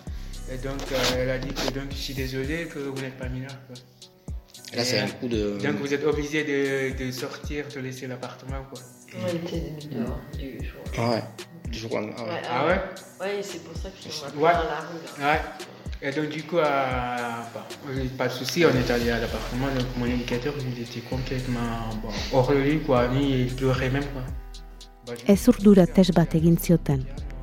Et 0.51 0.57
donc, 0.57 0.79
euh, 0.91 0.95
elle 1.17 1.29
a 1.29 1.37
dit 1.39 1.53
que 1.53 1.71
donc, 1.73 1.85
je 1.91 1.95
suis 1.95 2.13
désolé 2.13 2.65
que 2.67 2.79
vous 2.79 3.01
n'êtes 3.01 3.17
pas 3.17 3.27
mineur. 3.29 3.55
Quoi. 3.67 3.75
Là, 4.75 4.83
c'est 4.83 4.99
un 4.99 5.05
euh, 5.05 5.11
coup 5.19 5.27
de. 5.27 5.57
Donc, 5.63 5.77
vous 5.77 5.93
êtes 5.93 6.03
obligé 6.05 6.43
de, 6.43 7.03
de 7.05 7.11
sortir, 7.11 7.65
de 7.73 7.79
laisser 7.79 8.07
l'appartement. 8.07 8.63
quoi. 8.69 8.81
On 9.23 9.27
était 9.27 9.59
des 9.59 9.87
mineurs 9.87 10.19
du 10.37 10.59
jour. 10.65 10.81
Ah 10.97 11.09
ouais. 11.11 11.23
Du 11.69 11.79
jour 11.79 11.93
au 11.93 11.95
lendemain. 11.99 12.15
Ah 12.17 12.25
ouais. 12.25 12.29
Ouais, 12.31 12.41
Ah 12.49 12.65
ouais 12.67 12.81
Ouais, 13.37 13.41
c'est 13.43 13.63
pour 13.63 13.75
ça 13.77 13.89
que 13.89 13.95
je 14.03 14.09
Ouais. 14.37 14.51
dans 14.51 14.59
la 14.59 14.79
rue. 14.81 15.21
là. 15.21 15.31
Ouais. 15.33 15.41
Et 16.05 16.11
donc, 16.11 16.27
du 16.29 16.43
coup, 16.43 16.57
euh, 16.57 16.63
bon, 17.53 17.61
pas 18.17 18.27
de 18.27 18.33
souci, 18.33 18.65
on 18.65 18.75
est 18.77 18.91
allé 18.91 19.09
à 19.09 19.19
l'appartement. 19.19 19.67
Donc, 19.67 19.87
mon 19.97 20.05
éducateur, 20.05 20.53
il 20.59 20.81
était 20.81 20.99
complètement 20.99 21.89
bon, 22.01 22.09
hors 22.33 22.49
de 22.51 22.55
lui, 22.57 22.79
quoi. 22.81 23.05
Il 23.13 23.47
pleurait 23.55 23.89
même, 23.89 24.03
quoi. 24.13 24.21
Bah, 25.07 25.13
je- 25.17 25.31
Ez 25.33 25.47
urdura 25.47 25.85
test 25.87 26.13
bat 26.13 26.33
egin 26.35 26.55
zioten. 26.57 27.01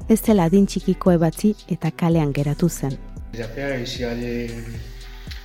Ez 0.09 0.17
zela 0.27 0.45
adin 0.49 0.65
txikiko 0.67 1.11
ebatzi 1.13 1.55
eta 1.69 1.91
kalean 1.91 2.33
geratu 2.35 2.69
zen. 2.69 2.93
Et 3.33 3.79
je 3.81 3.85
suis 3.85 4.05
allé 4.05 4.51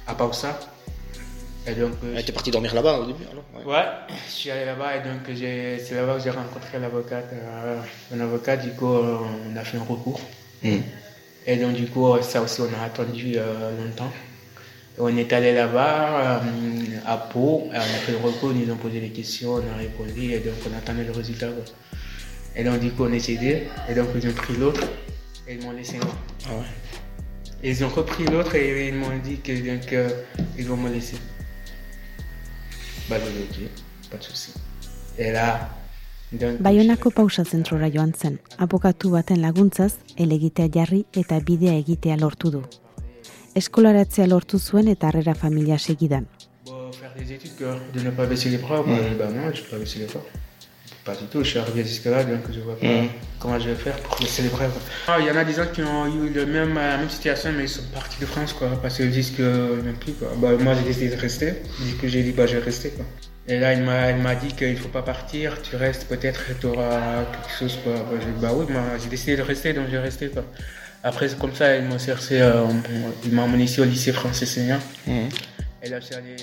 à 0.08 0.16
Pausa. 0.16 0.60
Et 1.68 1.74
donc, 1.76 1.94
euh, 2.04 2.14
Elle 2.16 2.20
était 2.22 2.32
partie 2.34 2.52
dormir 2.52 2.74
là-bas 2.76 3.00
au 3.00 3.06
début, 3.06 3.24
alors 3.32 3.44
ouais. 3.56 3.74
Ouais, 3.74 3.86
je 4.28 4.32
suis 4.32 4.52
allé 4.52 4.66
là-bas 4.66 4.96
et 4.98 5.00
donc 5.08 5.22
j'ai- 5.34 5.80
c'est 5.80 5.96
là-bas 5.96 6.16
que 6.18 6.24
j'ai 6.24 6.30
rencontré 6.32 6.80
l'avocate. 6.80 7.30
euh, 7.34 7.80
un 8.14 8.20
avocat, 8.20 8.58
du 8.58 8.72
coup, 8.72 8.94
euh, 8.94 9.18
on 9.52 9.56
a 9.56 9.64
fait 9.64 9.78
un 9.78 9.84
recours. 9.84 10.20
Mm. 10.64 10.78
Et 11.48 11.58
donc, 11.58 11.74
du 11.74 11.88
coup, 11.88 12.08
ça 12.22 12.42
aussi, 12.42 12.62
on 12.62 12.82
a 12.82 12.86
attendu 12.86 13.34
euh, 13.36 13.72
longtemps. 13.78 14.12
On 14.98 15.16
est 15.16 15.32
allé 15.34 15.54
là-bas, 15.54 16.38
euh, 16.38 16.40
à 17.06 17.18
Pau, 17.18 17.68
on 17.68 17.76
a 17.76 17.80
fait 17.82 18.14
le 18.14 18.18
recours, 18.18 18.52
ils 18.54 18.66
nous 18.66 18.74
ont 18.74 18.78
posé 18.78 19.00
des 19.02 19.10
questions, 19.10 19.56
on 19.56 19.74
a 19.74 19.78
répondu, 19.78 20.32
et 20.32 20.40
donc 20.40 20.54
on 20.72 20.78
attendait 20.78 21.04
le 21.04 21.12
résultat. 21.12 21.48
quoi. 21.50 21.64
Et 22.56 22.64
donc, 22.64 22.80
du 22.80 22.92
coup, 22.92 23.04
on 23.04 23.12
est 23.12 23.20
cédé, 23.20 23.68
et 23.90 23.94
donc 23.94 24.08
ils 24.16 24.28
ont 24.28 24.34
pris 24.34 24.56
l'autre, 24.56 24.82
et 25.48 25.56
ils 25.56 25.62
m'ont 25.62 25.74
laissé 25.74 25.98
moi. 25.98 26.16
Ah 26.48 26.54
ouais. 26.56 26.64
Et 27.62 27.72
ils 27.72 27.84
ont 27.84 27.90
repris 27.90 28.24
l'autre, 28.26 28.56
et 28.56 28.88
ils 28.88 28.96
m'ont 28.96 29.18
dit 29.18 29.40
que, 29.42 29.52
donc, 29.52 29.92
euh, 29.92 30.10
ils 30.58 30.66
vont 30.66 30.78
me 30.78 30.90
laisser. 30.90 31.18
Bah, 33.10 33.18
j'ai 33.20 33.66
ok, 33.66 33.70
pas 34.10 34.18
de 34.18 34.24
souci. 34.24 34.54
Et 35.18 35.32
là, 35.32 35.70
Baionako 36.60 37.12
pausa 37.12 37.44
zentrora 37.44 37.90
joan 37.94 38.14
zen, 38.14 38.40
abokatu 38.58 39.12
baten 39.12 39.42
laguntzaz, 39.42 39.94
elegitea 40.18 40.68
jarri 40.74 41.06
eta 41.14 41.40
bidea 41.40 41.74
egitea 41.80 42.18
lortu 42.18 42.52
du. 42.52 42.62
Eskolaratzea 43.56 44.28
lortu 44.28 44.60
zuen 44.60 44.88
eta 44.88 45.08
harrera 45.08 45.34
familia 45.36 45.78
segidan. 45.80 46.26
Pas 51.06 51.14
du 51.22 51.28
tout, 51.28 51.44
je 51.44 51.50
suis 51.52 51.60
arrivé 51.60 51.84
jusque 51.84 52.06
là, 52.06 52.24
donc 52.24 52.52
je 52.52 52.60
vois 52.62 52.76
pas 52.80 52.88
Mhm. 52.88 53.10
comment 53.40 53.60
je 53.60 53.70
vais 53.70 53.76
faire 53.76 53.96
pour 54.02 54.18
baisser 54.20 54.42
les 54.42 54.50
quoi. 54.50 54.66
Ah, 55.08 55.18
Il 55.20 55.28
y 55.28 55.30
en 55.30 55.36
a 55.36 55.44
des 55.46 55.54
gens 55.54 55.68
qui 55.72 55.84
ont 55.84 56.08
eu 56.08 56.30
le 56.34 56.46
même, 56.48 56.74
la 56.74 56.98
même 56.98 57.10
situation, 57.12 57.52
mais 57.56 57.66
ils 57.66 57.70
sont 57.70 57.84
partis 57.94 58.20
de 58.20 58.26
France, 58.26 58.54
quoi, 58.54 58.70
parce 58.82 58.98
qu'ils 58.98 59.12
disent 59.12 59.30
que 59.38 59.82
même 59.84 59.98
plus, 59.98 60.14
quoi. 60.14 60.30
Bah, 60.42 60.50
moi, 60.60 60.74
j'ai 60.74 60.82
décidé 60.84 61.10
de 61.16 61.22
rester, 61.22 61.54
du 61.80 61.94
coup, 61.98 62.08
j'ai 62.08 62.24
dit, 62.24 62.32
bah, 62.32 62.48
je 62.48 62.58
vais 62.58 62.64
rester, 62.64 62.90
quoi. 62.90 63.06
Et 63.48 63.60
là, 63.60 63.74
il 63.74 63.84
m'a, 63.84 64.12
il 64.12 64.18
m'a 64.18 64.36
dit 64.36 64.48
qu'il 64.48 64.72
ne 64.72 64.76
faut 64.76 64.90
pas 64.90 65.04
partir, 65.04 65.62
tu 65.62 65.76
restes, 65.76 66.08
peut-être 66.08 66.42
tu 66.60 66.66
auras 66.66 67.26
quelque 67.26 67.60
chose, 67.60 67.80
quoi. 67.84 67.94
Bah, 67.94 68.18
j'ai 68.20 68.42
bah 68.42 68.52
oui, 68.56 68.66
j'ai 69.02 69.10
décidé 69.10 69.36
de 69.38 69.44
rester, 69.44 69.74
donc 69.74 69.86
j'ai 69.90 70.00
resté, 70.00 70.30
quoi. 70.30 70.44
Après, 71.04 71.30
comme 71.40 71.54
ça, 71.54 71.76
ils 71.76 71.86
m'ont 71.86 72.00
cherché, 72.00 72.42
euh, 72.42 72.66
ils 73.24 73.32
m'ont 73.32 73.44
emmené 73.44 73.66
ici 73.66 73.80
au 73.80 73.86
lycée 73.86 74.12
français 74.12 74.48
senior. 74.48 74.80
Mhm. 75.06 75.30
Et 75.84 75.90
là, 75.90 76.02
suis 76.02 76.16
allé 76.16 76.36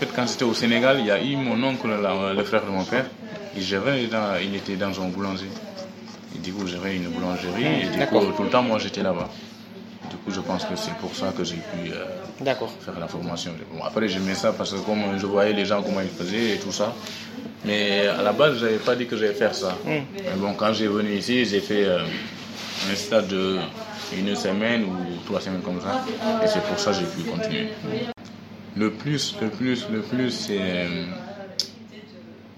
fait, 0.00 0.08
quand 0.14 0.26
j'étais 0.26 0.44
au 0.44 0.54
Sénégal, 0.54 0.96
il 1.00 1.06
y 1.06 1.10
a 1.10 1.22
eu 1.22 1.36
mon 1.36 1.62
oncle, 1.62 1.88
le 1.88 2.44
frère 2.44 2.64
de 2.64 2.70
mon 2.70 2.84
père, 2.84 3.06
il 3.56 3.62
gérait, 3.62 4.06
dans, 4.06 4.36
il 4.42 4.54
était 4.56 4.76
dans 4.76 4.88
un 5.00 5.08
boulanger. 5.08 5.48
Et 6.34 6.38
du 6.38 6.52
coup, 6.52 6.66
gérait 6.66 6.96
une 6.96 7.08
boulangerie, 7.08 7.82
et 7.82 7.86
du 7.98 8.06
coup, 8.06 8.20
tout 8.36 8.42
le 8.44 8.48
temps, 8.50 8.62
moi, 8.62 8.78
j'étais 8.78 9.02
là-bas. 9.02 9.28
Du 10.08 10.16
coup, 10.16 10.30
je 10.30 10.40
pense 10.40 10.64
que 10.64 10.74
c'est 10.76 10.94
pour 10.94 11.14
ça 11.14 11.32
que 11.36 11.44
j'ai 11.44 11.56
pu 11.56 11.92
euh, 11.92 12.04
faire 12.80 12.98
la 12.98 13.06
formation. 13.06 13.52
Bon, 13.72 13.84
après, 13.84 14.08
j'aimais 14.08 14.34
ça 14.34 14.52
parce 14.52 14.72
que 14.72 14.78
comme 14.78 15.18
je 15.18 15.26
voyais 15.26 15.52
les 15.52 15.64
gens, 15.64 15.82
comment 15.82 16.00
ils 16.00 16.08
faisaient 16.08 16.54
et 16.54 16.58
tout 16.58 16.72
ça. 16.72 16.92
Mais 17.64 18.06
à 18.08 18.22
la 18.22 18.32
base, 18.32 18.58
je 18.58 18.64
n'avais 18.64 18.78
pas 18.78 18.96
dit 18.96 19.06
que 19.06 19.16
j'allais 19.16 19.34
faire 19.34 19.54
ça. 19.54 19.76
Mais 19.86 20.02
bon, 20.36 20.54
quand 20.54 20.72
j'ai 20.72 20.88
venu 20.88 21.12
ici, 21.14 21.44
j'ai 21.44 21.60
fait 21.60 21.84
euh, 21.84 22.00
un 22.90 22.96
stade 22.96 23.28
de 23.28 23.58
une 24.18 24.34
semaine 24.34 24.84
ou 24.84 24.96
trois 25.26 25.40
semaines 25.40 25.62
comme 25.62 25.80
ça. 25.80 26.04
Et 26.44 26.48
c'est 26.48 26.62
pour 26.64 26.78
ça 26.78 26.90
que 26.90 26.96
j'ai 26.98 27.04
pu 27.04 27.30
continuer. 27.30 27.68
Le 28.76 28.90
plus, 28.90 29.36
le 29.42 29.48
plus, 29.48 29.88
le 29.90 30.00
plus, 30.02 30.30
c'est. 30.30 30.58
euh, 30.60 31.04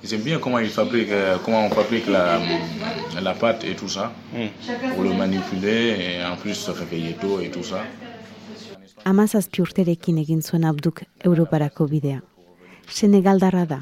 J'aime 0.05 0.23
bien 0.23 0.39
comment, 0.41 0.59
il 0.59 0.69
fabrique, 0.69 1.11
euh, 1.11 1.37
comment 1.45 1.65
on 1.67 1.71
fabrique 1.71 2.09
la, 2.09 2.41
la 3.23 3.35
pâte 3.35 3.63
et 3.65 3.75
tout 3.77 3.89
ça. 3.89 4.13
Pour 4.95 5.05
le 5.05 5.13
manipuler 5.15 5.97
et 6.19 6.25
en 6.25 6.37
plus 6.37 6.55
se 6.55 6.73
réveiller 6.73 7.15
tôt 7.21 7.39
et 7.41 7.51
tout 7.51 7.63
ça. 7.63 7.85
Amazazpi 9.05 9.63
urterekin 9.63 10.19
egin 10.19 10.43
zuen 10.43 10.65
abduk 10.65 11.05
Europarako 11.25 11.87
bidea. 11.91 12.21
Senegaldarra 12.89 13.65
da. 13.67 13.81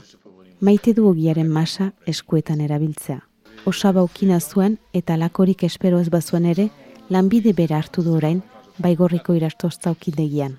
Maite 0.61 0.95
du 0.97 1.07
ogiaren 1.09 1.49
masa 1.49 1.91
eskuetan 2.07 2.61
erabiltzea. 2.61 3.21
Osaba 3.67 4.03
ukina 4.05 4.41
zuen 4.41 4.79
eta 4.93 5.17
lakorik 5.17 5.65
espero 5.65 6.01
ez 6.01 6.09
bazuen 6.09 6.47
ere, 6.47 6.71
lanbide 7.11 7.53
bera 7.53 7.77
hartu 7.81 8.03
du 8.03 8.15
orain, 8.17 8.41
baigorriko 8.79 9.35
irastozta 9.37 9.91
okidegian. 9.91 10.57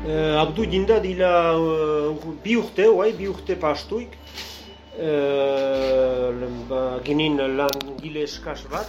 Uh, 0.00 0.40
Abdu 0.40 0.64
jinda 0.64 0.96
dila 1.04 1.52
uh, 1.60 2.16
bi 2.40 2.54
urte, 2.56 2.86
oai, 2.88 3.12
bi 3.12 3.26
urte 3.28 3.52
pastuik. 3.60 4.14
Uh, 4.96 6.32
ba, 6.70 6.80
ginin 7.04 7.36
langile 7.36 8.24
eskas 8.24 8.64
bat. 8.72 8.88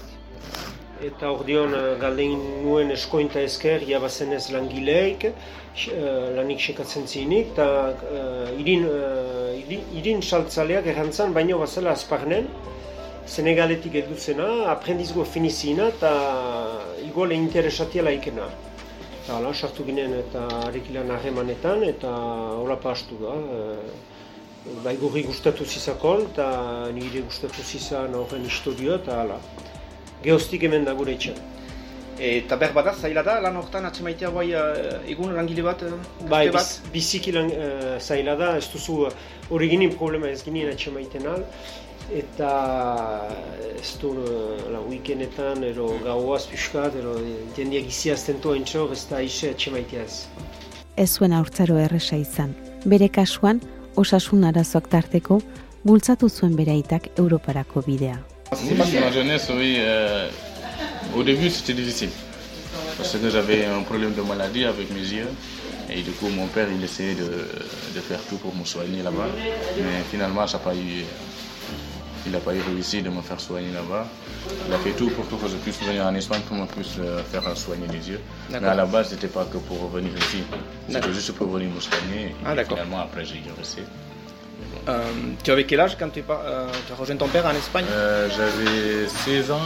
Eta 1.04 1.34
ordeon 1.34 1.76
uh, 1.76 1.82
galdein 2.00 2.40
nuen 2.64 2.96
eskointa 2.96 3.44
esker, 3.44 3.84
jabazenez 3.90 4.46
langileik, 4.56 5.28
uh, 5.28 6.32
lanik 6.38 6.64
sekatzen 6.64 7.04
zinik, 7.12 7.52
eta 7.58 7.68
irin, 8.56 8.88
irin, 9.66 9.86
irin 10.00 10.24
saltzaleak 10.24 10.88
errantzan, 10.96 11.36
baino 11.36 11.60
bazela 11.60 11.92
azparnen, 11.92 12.48
Senegaletik 13.32 13.94
edu 14.00 14.16
zena, 14.18 14.48
aprendizgo 14.72 15.24
finizina, 15.24 15.92
eta 15.92 16.10
igual 17.06 17.36
interesatiela 17.36 18.12
ikena. 18.16 18.48
Eta 19.22 19.36
hala, 19.38 19.54
sartu 19.54 19.84
ginen 19.86 20.16
eta 20.18 20.48
harekilan 20.66 21.12
harremanetan 21.14 21.84
eta 21.86 22.10
hola 22.58 22.78
pastu 22.82 23.20
da. 23.22 23.36
E, 23.58 24.72
baigurri 24.82 25.22
gustatu 25.28 25.66
zizakol 25.66 26.26
eta 26.26 26.48
nire 26.96 27.22
gustatu 27.28 27.62
zizan 27.62 28.18
horren 28.18 28.48
historioa 28.50 28.98
eta 28.98 29.20
hala. 29.22 29.38
Geostik 30.26 30.66
hemen 30.66 30.90
da 30.90 30.98
gure 30.98 31.14
etxan. 31.14 31.38
Eta 32.22 32.58
behar 32.58 32.74
bada, 32.74 32.94
zaila 32.94 33.22
da, 33.26 33.38
lan 33.46 33.56
horretan 33.62 33.86
atxemaitea 33.88 34.30
bai 34.34 34.48
uh, 34.54 34.98
egun 35.10 35.32
langile 35.38 35.64
bat, 35.66 35.86
uh, 35.88 35.94
Bai, 36.30 36.44
urte 36.50 36.58
biz, 36.58 36.92
biziki 36.94 37.34
lan, 37.34 37.48
uh, 37.50 37.96
zaila 38.00 38.36
da, 38.38 38.52
ez 38.58 38.68
duzu 38.74 38.98
hori 39.50 39.70
ginen 39.72 39.96
problema 39.98 40.30
ez 40.30 40.44
ginen 40.46 40.70
atxemaiten 40.74 41.26
al. 41.32 41.46
Eta 42.12 43.28
ez 43.80 43.94
du 44.02 44.10
uh, 44.12 44.58
la 44.74 44.82
weekendetan, 44.84 45.64
ero 45.64 45.88
gauaz 46.04 46.44
pixkat, 46.52 46.98
ero 47.00 47.14
jendeak 47.56 47.88
iziazten 47.88 48.42
toa 48.44 48.58
entxor, 48.60 48.92
ez 48.92 49.06
da 49.10 49.22
ise 49.24 49.54
atxemaitea 49.56 50.04
ez. 50.04 50.26
Ez 51.00 51.10
zuen 51.16 51.32
aurtzaro 51.34 51.78
erresa 51.80 52.20
izan. 52.20 52.52
Bere 52.86 53.08
kasuan, 53.08 53.62
osasun 53.96 54.44
arazoak 54.50 54.90
tarteko, 54.92 55.40
bultzatu 55.88 56.30
zuen 56.30 56.56
bere 56.60 56.76
aitak 56.76 57.08
Europarako 57.16 57.86
bidea. 57.88 58.20
Oui, 58.52 58.76
dans 58.78 58.92
ma 59.00 59.12
jeunesse, 59.12 59.50
oui. 59.50 59.78
euh, 59.80 60.30
au 61.16 61.24
début, 61.24 61.50
c'était 61.50 61.74
difficile. 61.74 62.10
Parce 62.98 63.16
que 63.16 63.30
j'avais 63.30 63.66
un 63.66 63.84
problème 63.84 64.14
de 64.14 64.22
maladie 64.22 64.66
avec 64.66 64.92
mes 64.92 65.00
yeux. 65.00 65.30
Et 65.90 66.02
du 66.02 66.12
coup, 66.12 66.28
mon 66.28 66.48
père, 66.48 66.68
il 66.70 66.84
essayait 66.84 67.16
de, 67.16 67.48
de 67.96 68.00
faire 68.02 68.20
tout 68.30 68.36
pour 68.38 68.54
me 68.56 68.66
soigner 68.66 69.02
là-bas. 69.02 69.28
Mais 69.78 70.04
finalement, 70.12 70.46
ça 70.46 70.58
n'a 70.58 70.64
pas 70.64 70.76
eu. 70.76 71.06
Il 72.26 72.32
n'a 72.32 72.40
pas 72.40 72.54
eu 72.54 72.62
réussi 72.62 73.02
de 73.02 73.10
me 73.10 73.22
faire 73.22 73.40
soigner 73.40 73.72
là-bas. 73.74 74.06
Il 74.68 74.74
a 74.74 74.78
fait 74.78 74.92
tout 74.92 75.10
pour 75.10 75.28
que 75.28 75.48
je 75.48 75.56
puisse 75.58 75.82
venir 75.82 76.06
en 76.06 76.14
Espagne 76.16 76.42
pour 76.48 76.56
me 76.58 76.66
puisse 76.66 76.98
euh, 77.00 77.24
faire 77.24 77.42
soigner 77.58 77.88
les 77.88 78.10
yeux. 78.10 78.20
Mais 78.50 78.58
à 78.58 78.76
la 78.76 78.86
base, 78.86 79.10
c'était 79.10 79.28
pas 79.28 79.46
que 79.46 79.58
pour 79.58 79.82
revenir 79.82 80.12
ici. 80.18 80.44
C'était 80.90 81.14
juste 81.14 81.32
pour 81.34 81.48
venir 81.48 81.70
me 81.70 81.80
soigner. 81.80 82.36
Ah, 82.46 82.54
et 82.54 82.58
d'accord. 82.58 82.78
finalement, 82.78 83.00
après, 83.00 83.26
j'ai 83.26 83.42
resté. 83.58 83.82
Euh, 84.88 85.04
tu 85.44 85.52
avais 85.52 85.64
quel 85.66 85.80
âge 85.80 85.98
quand 85.98 86.10
tu, 86.10 86.24
euh, 86.30 86.68
tu 86.88 86.94
as 86.94 86.96
rejoint 86.96 87.16
ton 87.16 87.28
père 87.28 87.46
en 87.46 87.52
Espagne? 87.52 87.86
Euh, 87.90 88.28
J'avais 88.30 89.08
16 89.08 89.52
ans, 89.52 89.60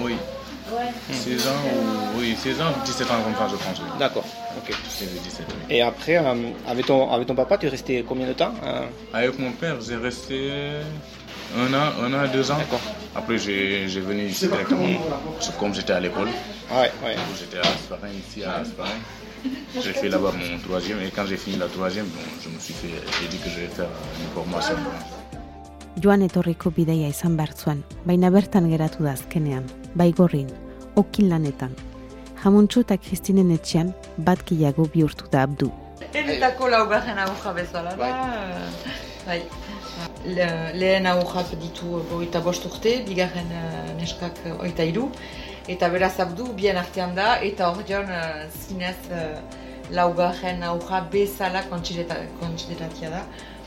oui. 0.00 0.14
16 1.10 1.46
ans 1.46 1.50
ou 2.14 2.20
oui, 2.20 2.36
16 2.38 2.60
ans, 2.60 2.64
17 2.84 3.10
ans 3.10 3.22
comme 3.24 3.34
ça, 3.34 3.48
je 3.50 3.56
pense. 3.56 3.78
oui. 3.80 3.98
D'accord, 3.98 4.24
ok. 4.58 4.74
16 4.88 5.08
et 5.16 5.18
17, 5.20 5.46
oui. 5.48 5.76
Et 5.76 5.82
après, 5.82 6.18
euh, 6.18 6.34
avec, 6.68 6.86
ton, 6.86 7.10
avec 7.10 7.26
ton 7.26 7.34
papa, 7.34 7.56
tu 7.58 7.66
es 7.66 7.68
resté 7.70 8.04
combien 8.06 8.26
de 8.26 8.34
temps 8.34 8.52
euh, 8.64 8.82
Avec 9.14 9.38
mon 9.38 9.50
père, 9.52 9.76
j'ai 9.80 9.96
resté 9.96 10.50
un 11.56 11.72
an, 11.74 11.86
un 12.04 12.12
an, 12.14 12.28
deux 12.32 12.50
ans. 12.50 12.58
Après, 13.14 13.38
j'ai 13.38 13.88
j'ai 13.88 14.00
venu 14.00 14.24
ici 14.26 14.46
directement. 14.48 14.86
Comme 15.58 15.74
j'étais 15.74 15.92
à 15.92 16.00
l'école, 16.00 16.28
Ouais, 16.70 16.90
ouais. 17.02 17.14
coup, 17.14 17.34
j'étais 17.38 17.58
à 17.58 17.70
Asparin, 17.70 18.08
ici 18.22 18.44
à 18.44 18.56
Asparin. 18.56 19.00
J'ai 19.82 19.92
fait 19.92 20.08
là-bas 20.08 20.32
mon 20.32 20.58
troisième 20.58 21.00
et 21.02 21.10
quand 21.14 21.24
j'ai 21.26 21.36
fini 21.36 21.56
la 21.56 21.68
troisième, 21.68 22.06
bon, 22.06 22.20
je 22.42 22.48
me 22.48 22.58
suis 22.58 22.74
fait, 22.74 22.88
j'ai 23.20 23.28
dit 23.28 23.38
que 23.38 23.48
je 23.48 23.60
vais 23.60 23.68
faire 23.68 23.88
une 24.20 24.30
formation. 24.34 24.74
Joan 26.02 26.22
etorriko 26.22 26.70
bidaia 26.70 27.08
izan 27.10 27.34
behar 27.38 27.54
zuen, 27.58 27.80
baina 28.06 28.30
bertan 28.30 28.68
geratu 28.70 29.02
da 29.02 29.12
azkenean, 29.16 29.64
baigorrin, 29.98 30.46
okin 30.96 31.28
lanetan. 31.30 31.72
Jamuntxo 32.42 32.84
eta 32.84 32.96
Kristinen 33.02 33.50
etxean 33.50 33.90
bat 34.18 34.44
gehiago 34.46 34.86
bihurtu 34.94 35.26
da 35.32 35.42
abdu. 35.48 35.72
Enetako 36.14 36.68
laugarren 36.70 37.18
aurra 37.18 37.52
bezala 37.56 37.96
da. 37.98 38.12
Bai. 39.26 39.40
Le- 40.26 40.72
Lehen 40.74 41.06
aurrak 41.06 41.52
ditu 41.60 41.86
hogeita 42.10 42.40
bost 42.40 42.64
urte, 42.66 43.02
bigarren 43.06 43.50
eh, 43.52 43.92
neskak 44.00 44.40
eh, 44.44 44.52
hogeita 44.58 44.82
hiru 44.84 45.08
eta 45.68 45.88
beraz 45.92 46.18
abdu 46.20 46.48
bien 46.56 46.76
artean 46.76 47.14
da, 47.14 47.36
eta 47.44 47.68
hor 47.70 47.82
dion 47.86 48.08
eh, 48.10 48.48
zinez 48.66 48.96
eh, 49.10 49.38
laugarren 49.90 50.62
aurra 50.62 51.00
bezala 51.12 51.62
kontsideratia 51.70 53.10
da. 53.10 53.22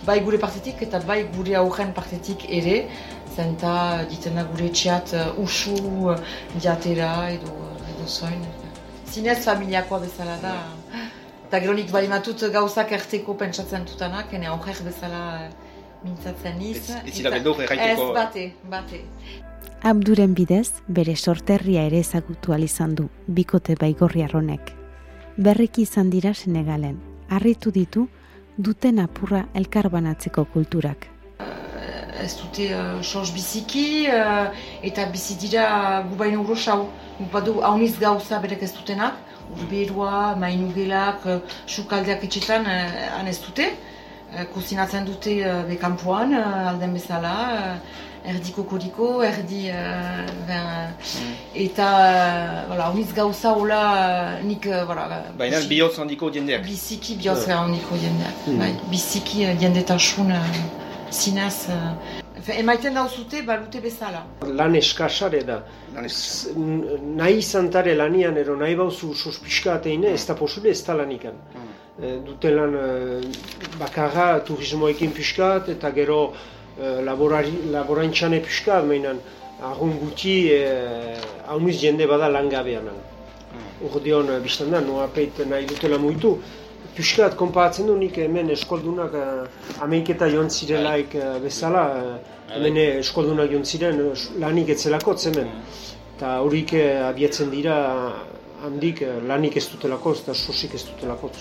Bai 0.05 0.19
gure 0.25 0.37
partetik 0.41 0.81
eta 0.81 0.99
bai 0.99 1.23
gure 1.35 1.55
aurren 1.55 1.93
partetik 1.93 2.45
ere, 2.49 2.87
zenta 3.35 4.03
ditzen 4.09 4.35
da 4.35 4.43
gure 4.43 4.65
etxeat 4.65 5.13
eh, 5.13 5.27
usu 5.37 5.75
jatera 6.59 7.29
edo, 7.31 7.55
edo 7.95 8.07
zoin. 8.07 8.43
Zinez 9.07 9.39
familiakoa 9.45 9.99
bezala 9.99 10.37
da. 10.41 10.55
Eta 11.47 11.59
gero 11.59 11.73
nik 11.73 11.91
bali 11.91 12.07
gauzak 12.51 12.91
erteko 12.91 13.33
pentsatzen 13.35 13.85
dutanak, 13.85 14.33
ene 14.33 14.47
aurrek 14.47 14.83
bezala 14.83 15.49
mintzatzen 16.03 16.57
niz. 16.57 16.77
Ez- 16.77 16.95
ez 17.05 17.13
zira 17.13 17.29
erraiteko- 17.37 18.09
Ez, 18.09 18.13
bate, 18.15 18.53
bate. 18.69 19.01
Abduren 19.83 20.33
bidez, 20.33 20.71
bere 20.87 21.15
sorterria 21.15 21.83
ere 21.83 21.99
ezagutu 21.99 22.53
izan 22.57 22.95
du, 22.95 23.09
bikote 23.27 23.75
baigorri 23.75 24.21
arronek. 24.23 24.73
Berriki 25.37 25.81
izan 25.81 26.09
dira 26.09 26.33
Senegalen, 26.33 26.99
harritu 27.29 27.71
ditu 27.71 28.07
duten 28.57 28.99
apurra 28.99 29.45
elkarbanatzeko 29.55 30.45
kulturak. 30.45 31.07
Ez 32.21 32.35
dute 32.37 32.67
uh, 32.75 33.01
sos 33.01 33.31
biziki, 33.33 34.05
eh, 34.05 34.51
eta 34.83 35.05
bizi 35.09 35.35
dira 35.41 36.03
gu 36.07 36.15
baino 36.15 36.41
urosau. 36.41 36.89
Guk 37.17 37.31
badu 37.31 37.61
hauniz 37.63 37.97
gauza 37.99 38.39
berek 38.39 38.61
ez 38.61 38.73
dutenak, 38.73 39.13
urberua, 39.55 40.35
mainugelak, 40.35 41.25
uh, 41.25 41.39
sukaldeak 41.65 42.23
etxetan 42.23 42.61
uh, 42.65 43.17
han 43.17 43.27
ez 43.27 43.39
dute. 43.41 43.71
Uh, 44.31 44.45
kozinatzen 44.53 45.03
dute 45.05 45.33
uh, 45.43 45.65
bekampuan, 45.67 46.31
uh, 46.31 46.69
alden 46.69 46.93
bezala, 46.95 47.31
uh, 47.51 48.29
erdi 48.31 48.53
kokoriko, 48.55 49.09
erdi 49.27 49.65
uh, 49.67 50.21
ben, 50.47 50.93
eta 51.65 51.87
uh, 51.97 52.69
voilà, 52.69 52.85
hauniz 52.87 53.11
gauza 53.17 53.51
hola 53.57 53.81
uh, 53.91 54.45
nik 54.47 54.69
uh, 54.71 54.85
voilà, 54.87 55.19
Baina 55.37 55.59
bihotz 55.67 55.97
handiko 55.99 56.29
jendeak. 56.31 56.63
Biziki 56.63 57.17
bihotza 57.19 57.57
handiko 57.59 57.99
jendeak. 57.99 58.45
Bai, 58.61 58.71
biziki 58.91 59.43
uh, 59.49 59.55
jendetasun 59.61 60.31
uh, 60.31 60.55
zinaz. 61.11 61.65
Uh, 61.67 61.91
Efe, 62.41 62.53
emaiten 62.57 62.95
dauzute 62.95 63.43
balute 63.45 63.81
bezala. 63.83 64.23
Lan 64.47 64.73
eskasare 64.79 65.43
da. 65.45 65.59
S- 66.07 66.47
n- 66.55 67.17
Nahi 67.19 67.35
izantare 67.43 67.93
lanian, 67.99 68.37
ero 68.39 68.55
nahi 68.57 68.75
bauzu 68.79 69.11
sospiska 69.13 69.75
ateine, 69.75 70.15
ez 70.15 70.23
da 70.25 70.33
posible, 70.39 70.71
ez 70.71 70.81
da 70.87 70.95
lanikan. 70.97 71.35
E, 71.53 71.67
dute 71.99 72.49
lan 72.49 72.73
e, 72.73 73.21
bakarra 73.79 74.39
turismoekin 74.45 75.11
piskat, 75.11 75.69
eta 75.69 75.91
gero 75.91 76.21
uh, 76.31 77.01
laborantxane 77.03 78.39
pixka, 78.41 78.81
mainan, 78.81 79.19
argun 79.61 79.97
guti, 79.99 80.49
haunuz 81.47 81.77
jende 81.81 82.07
bada 82.07 82.29
langabean. 82.29 82.89
Hor 83.83 83.99
mm. 83.99 84.03
dion, 84.03 84.31
biztan 84.43 84.71
da, 84.71 84.81
noa 84.81 85.07
peit 85.07 85.37
nahi 85.45 85.67
dutela 85.69 85.97
muitu. 85.97 86.37
Piskat, 86.95 87.35
konparatzen 87.39 87.87
du 87.87 87.95
nik 87.95 88.17
hemen 88.19 88.49
eskoldunak 88.51 89.13
ameiketa 89.81 90.27
joan 90.31 90.49
zirelaik 90.49 91.13
bezala, 91.43 91.85
hemen 92.49 92.77
eskoldunak 92.99 93.51
joan 93.51 93.65
ziren 93.65 94.01
lanik 94.39 94.69
etzelako 94.75 95.15
hemen. 95.25 95.53
Eta 96.15 96.39
horik 96.45 96.73
abiatzen 97.11 97.49
dira 97.51 97.77
handik 98.61 99.01
lanik 99.27 99.57
ez 99.57 99.67
dutelako, 99.71 100.15
eta 100.21 100.33
sosik 100.37 100.75
ez 100.77 100.83
dutelako. 100.89 101.31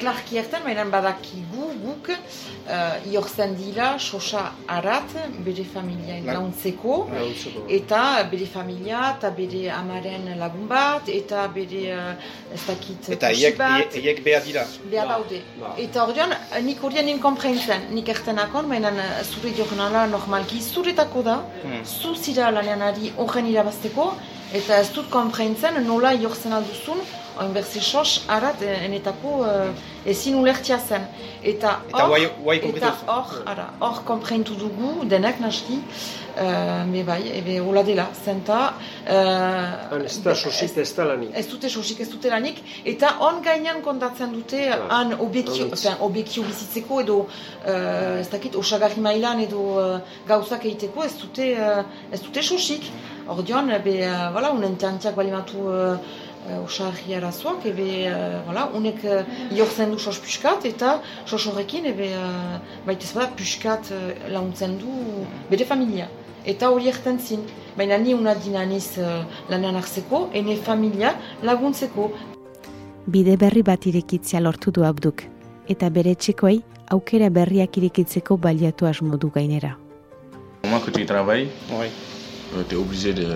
Klarki 0.00 0.38
hartan, 0.40 0.62
baina 0.64 0.84
badakigu 0.92 1.68
guk 1.82 2.10
uh, 2.10 3.12
iorzen 3.12 3.54
dira 3.58 3.88
sosa 3.98 4.52
arat 4.76 5.14
bere 5.46 5.64
familia 5.74 6.18
launtzeko 6.26 6.96
eta 7.78 8.02
bere 8.30 8.46
familia 8.46 9.02
eta 9.16 9.30
bere 9.40 9.62
amaren 9.80 10.30
lagun 10.42 10.68
bat 10.70 11.08
eta 11.08 11.46
bere 11.54 11.82
uh, 11.96 12.54
ez 12.54 12.62
dakit 12.66 13.10
eta 13.16 13.32
eiek 13.32 14.22
behar 14.24 14.42
dira. 14.46 14.64
Behar 14.90 15.08
daude. 15.14 15.42
eta 15.84 16.06
ordean 16.06 16.34
nik 16.68 16.82
ordean 16.84 17.08
inkomprentzen 17.14 17.88
nik 17.94 18.08
ertenakon 18.16 18.68
baina 18.68 18.92
zure 19.24 19.54
jornala 19.60 20.06
normalki 20.06 20.60
zuretako 20.62 21.22
da 21.22 21.38
hmm. 21.62 21.84
zu 21.84 22.14
zira 22.14 22.50
laneanari 22.50 23.12
horren 23.16 23.46
irabazteko 23.52 24.12
eta 24.58 24.78
ez 24.82 24.90
dut 24.96 25.08
komprentzen 25.12 25.82
nola 25.86 26.12
iorzen 26.16 26.54
alduzun 26.58 27.00
hainberzi 27.38 27.80
sos, 27.80 28.24
arat, 28.28 28.62
enetako 28.62 29.40
uh, 29.46 29.72
ezin 30.08 30.38
ulertia 30.38 30.78
zen. 30.78 31.06
Eta 31.42 31.78
hor, 31.92 32.16
eta 32.18 32.94
hor, 33.06 33.34
ara, 33.46 33.68
hor 33.80 34.00
komprentu 34.08 34.56
dugu, 34.58 35.04
denek 35.08 35.38
nasti, 35.42 35.78
uh, 35.78 36.84
me 36.88 37.04
bai, 37.06 37.20
ebe 37.38 37.58
hola 37.62 37.84
dela, 37.86 38.08
zenta... 38.24 38.60
Uh, 39.04 40.02
ez 40.04 40.18
da 40.24 40.34
sosik 40.34 40.76
ez 40.82 40.90
da 40.96 41.06
lanik. 41.12 41.34
Ez 41.38 41.46
dute 41.50 41.70
sosik 41.70 42.00
ez 42.02 42.08
dute 42.10 42.32
lanik, 42.32 42.60
eta 42.84 43.14
on 43.26 43.42
gainean 43.44 43.82
kontatzen 43.86 44.34
dute, 44.34 44.64
han 44.90 45.14
obekio, 45.18 45.70
obekio 46.06 46.46
bizitzeko 46.48 47.02
edo, 47.04 47.18
uh, 47.28 48.18
ez 48.18 48.28
dakit, 48.32 48.58
osagarri 48.58 49.04
mailan 49.04 49.44
edo 49.46 49.66
uh, 49.78 50.16
gauzak 50.28 50.66
egiteko, 50.66 51.06
ez 51.06 51.14
dute, 51.20 51.52
uh, 51.58 51.84
ez 52.12 52.22
dute 52.24 52.42
sosik. 52.42 52.90
Hor 53.28 53.42
dion, 53.44 53.68
ebe, 53.76 53.98
uh, 54.06 54.30
voilà, 54.34 54.54
unen 54.56 54.78
tiantiak 54.80 55.18
balimatu... 55.18 55.68
Uh, 55.68 56.24
uh, 56.48 56.64
osarri 56.64 57.14
arazoak, 57.14 57.66
ebe, 57.70 57.88
uh, 58.10 58.40
voilà, 58.46 58.68
unek 58.74 59.04
uh, 59.04 59.20
jortzen 59.54 59.92
du 59.92 59.98
sos 59.98 60.18
puskat, 60.18 60.64
eta 60.64 60.98
sos 61.24 61.44
horrekin, 61.46 61.86
ebe, 61.92 62.10
uh, 62.16 62.58
baita 62.86 63.06
bada, 63.14 63.30
puskat 63.36 63.92
uh, 63.92 64.00
launtzen 64.32 64.78
du 64.80 64.94
bere 65.50 65.64
familia. 65.68 66.08
Eta 66.48 66.70
hori 66.72 66.88
erten 66.88 67.18
zin, 67.18 67.44
baina 67.76 67.98
ni 67.98 68.14
una 68.14 68.34
dinaniz 68.34 68.96
uh, 68.98 69.24
lanean 69.50 69.76
hartzeko, 69.76 70.28
ene 70.32 70.56
familia 70.56 71.14
laguntzeko. 71.42 72.10
Bide 73.06 73.36
berri 73.40 73.62
bat 73.62 73.86
irekitzea 73.86 74.40
lortu 74.40 74.72
du 74.72 74.84
abduk, 74.84 75.24
eta 75.68 75.88
bere 75.90 76.14
txekoei 76.14 76.62
aukera 76.88 77.28
berriak 77.30 77.76
irekitzeko 77.76 78.36
baliatu 78.36 78.86
asmo 78.86 79.16
du 79.16 79.30
gainera. 79.30 79.76
Moi, 80.64 80.80
que 80.80 80.90
tu 80.90 81.04
travailles, 81.06 81.48
oui. 81.70 81.88
Tu 82.68 82.74
es 82.74 82.78
obligé 82.78 83.12
de, 83.12 83.26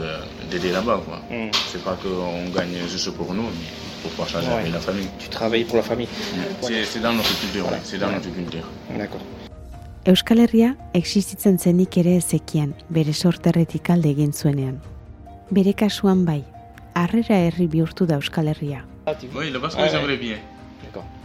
d'aider 0.50 0.72
là-bas. 0.72 1.00
Quoi. 1.04 1.18
Mm. 1.30 1.50
C'est 1.70 1.82
pas 1.82 1.96
qu'on 2.02 2.48
gagne 2.50 2.76
juste 2.88 3.10
pour 3.12 3.32
nous, 3.34 3.42
mais 3.42 3.68
pour 4.02 4.10
pouvoir 4.10 4.28
changer 4.28 4.48
ouais. 4.48 4.70
la 4.70 4.80
famille. 4.80 5.08
Tu 5.18 5.28
travailles 5.28 5.64
pour 5.64 5.76
la 5.76 5.82
famille 5.82 6.06
mm. 6.06 6.38
C'est, 6.62 6.84
c'est 6.84 7.00
dans 7.00 7.12
notre 7.12 7.38
culture, 7.40 7.66
ouais. 7.66 7.78
c'est 7.82 7.98
dans 7.98 8.08
ouais. 8.08 8.14
notre 8.14 8.32
culture. 8.32 8.66
D'accord. 8.96 9.20
Euskal 10.04 10.40
Herria 10.40 10.74
existitzen 10.98 11.60
zenik 11.62 11.96
ere 12.00 12.16
ezekien, 12.18 12.72
bere 12.90 13.12
sorterretik 13.14 13.90
alde 13.94 14.10
egin 14.10 14.32
zuenean. 14.32 14.80
Bere 15.54 15.76
kasuan 15.78 16.24
bai, 16.26 16.40
harrera 16.98 17.38
herri 17.44 17.68
bihurtu 17.70 18.08
da 18.10 18.18
Euskal 18.18 18.50
Herria. 18.50 18.82
Oui, 19.34 19.50
le 19.50 19.60
basque, 19.60 19.78
ah, 19.78 19.86
j'aimerais 19.86 20.16
bien. 20.16 20.38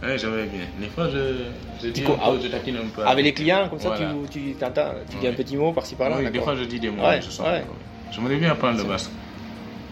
Ouais, 0.02 0.18
j'aimerais 0.18 0.46
bien. 0.46 0.62
Des 0.80 0.86
fois, 0.86 1.08
je, 1.12 1.44
je 1.82 1.88
dis 1.90 2.02
un 2.02 2.06
peu, 2.06 2.40
je 2.42 2.48
taquine 2.48 2.76
un 2.76 2.88
peu. 2.94 3.02
Avec 3.06 3.24
les 3.24 3.32
clients, 3.32 3.68
comme 3.68 3.78
ça, 3.78 3.88
voilà. 3.90 4.12
tu, 4.30 4.40
tu, 4.40 4.54
tu 5.10 5.16
dis 5.20 5.26
un 5.26 5.32
petit 5.32 5.56
mot 5.56 5.72
par-ci 5.72 5.94
par-là 5.94 6.16
Oui, 6.18 6.30
des 6.30 6.40
fois, 6.40 6.54
je 6.56 6.64
dis 6.64 6.80
des 6.80 6.90
mots, 6.90 7.02
ouais, 7.02 7.20
je. 7.20 7.42
Ouais. 7.42 7.64
J'aimerais 8.10 8.36
bien 8.36 8.52
apprendre 8.52 8.78
le 8.78 8.84
basque. 8.84 9.10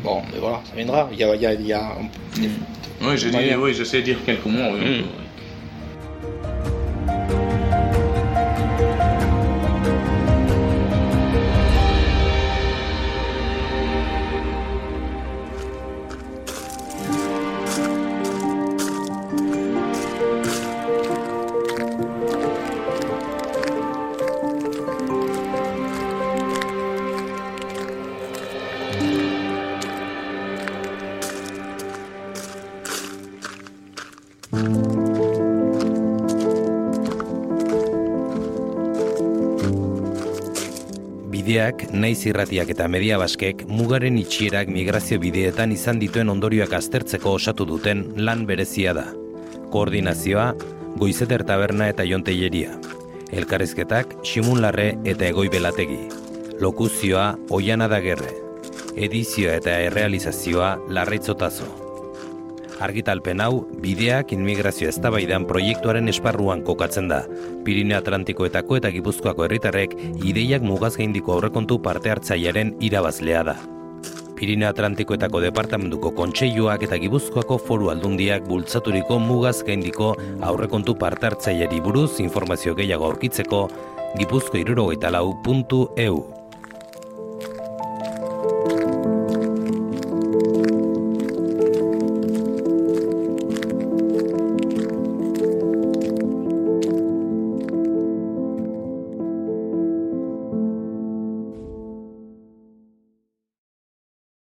Bon, 0.02 0.22
mais 0.32 0.38
voilà, 0.38 0.60
ça 0.64 0.74
viendra. 0.74 1.08
Il 1.12 1.18
y 1.18 1.24
a, 1.24 1.34
il 1.34 1.40
y 1.40 1.46
a, 1.46 1.54
il 1.54 1.66
y 1.66 1.72
a... 1.72 1.92
Oui, 3.02 3.16
je 3.18 3.28
dis, 3.28 3.54
oui, 3.58 3.74
je 3.74 3.84
sais 3.84 4.02
dire 4.02 4.18
quelques 4.24 4.46
mots. 4.46 4.72
Oui. 4.72 5.00
Mmh. 5.00 5.04
Naiz 42.00 42.26
irratiak 42.26 42.70
eta 42.74 42.88
media 42.88 43.18
baskek 43.20 43.64
mugaren 43.68 44.18
itxierak 44.20 44.68
migrazio 44.72 45.18
bideetan 45.22 45.72
izan 45.74 46.00
dituen 46.02 46.32
ondorioak 46.32 46.74
aztertzeko 46.78 47.36
osatu 47.38 47.66
duten 47.68 48.04
lan 48.16 48.44
berezia 48.46 48.94
da. 48.96 49.06
Koordinazioa, 49.72 50.50
goizeter 50.96 51.44
taberna 51.48 51.88
eta 51.92 52.04
jonteieria. 52.08 52.76
Elkarrizketak, 53.32 54.18
simunlarre 54.24 54.92
eta 55.04 55.26
egoi 55.30 55.48
belategi. 55.52 56.02
Lokuzioa, 56.60 57.32
oiana 57.50 57.88
da 57.88 58.00
gerre. 58.04 58.36
Edizioa 58.96 59.58
eta 59.60 59.80
errealizazioa, 59.88 60.76
larreitzotazo 60.88 61.85
argitalpen 62.82 63.40
hau 63.40 63.66
bideak 63.82 64.32
inmigrazio 64.36 64.88
eztabaidan 64.90 65.46
proiektuaren 65.48 66.08
esparruan 66.12 66.62
kokatzen 66.66 67.08
da. 67.12 67.22
Pirine 67.64 67.96
Atlantikoetako 67.98 68.80
eta 68.80 68.92
Gipuzkoako 68.94 69.46
herritarrek 69.46 69.96
ideiak 70.24 70.66
mugaz 70.66 70.94
gaindiko 70.98 71.36
aurrekontu 71.36 71.80
parte 71.82 72.12
hartzailearen 72.12 72.76
irabazlea 72.80 73.42
da. 73.50 73.56
Pirine 74.36 74.66
Atlantikoetako 74.68 75.40
departamentuko 75.46 76.12
kontseiluak 76.16 76.84
eta 76.84 76.98
Gipuzkoako 77.00 77.56
foru 77.58 77.90
aldundiak 77.92 78.44
bultzaturiko 78.48 79.18
mugaz 79.18 79.62
gaindiko 79.64 80.14
aurrekontu 80.44 80.94
parte 81.00 81.30
hartzaileari 81.30 81.80
buruz 81.80 82.20
informazio 82.20 82.76
gehiago 82.76 83.08
aurkitzeko 83.12 83.68
gipuzko 84.18 84.60
irurogeita 84.60 85.10
lau.eu. 85.12 86.45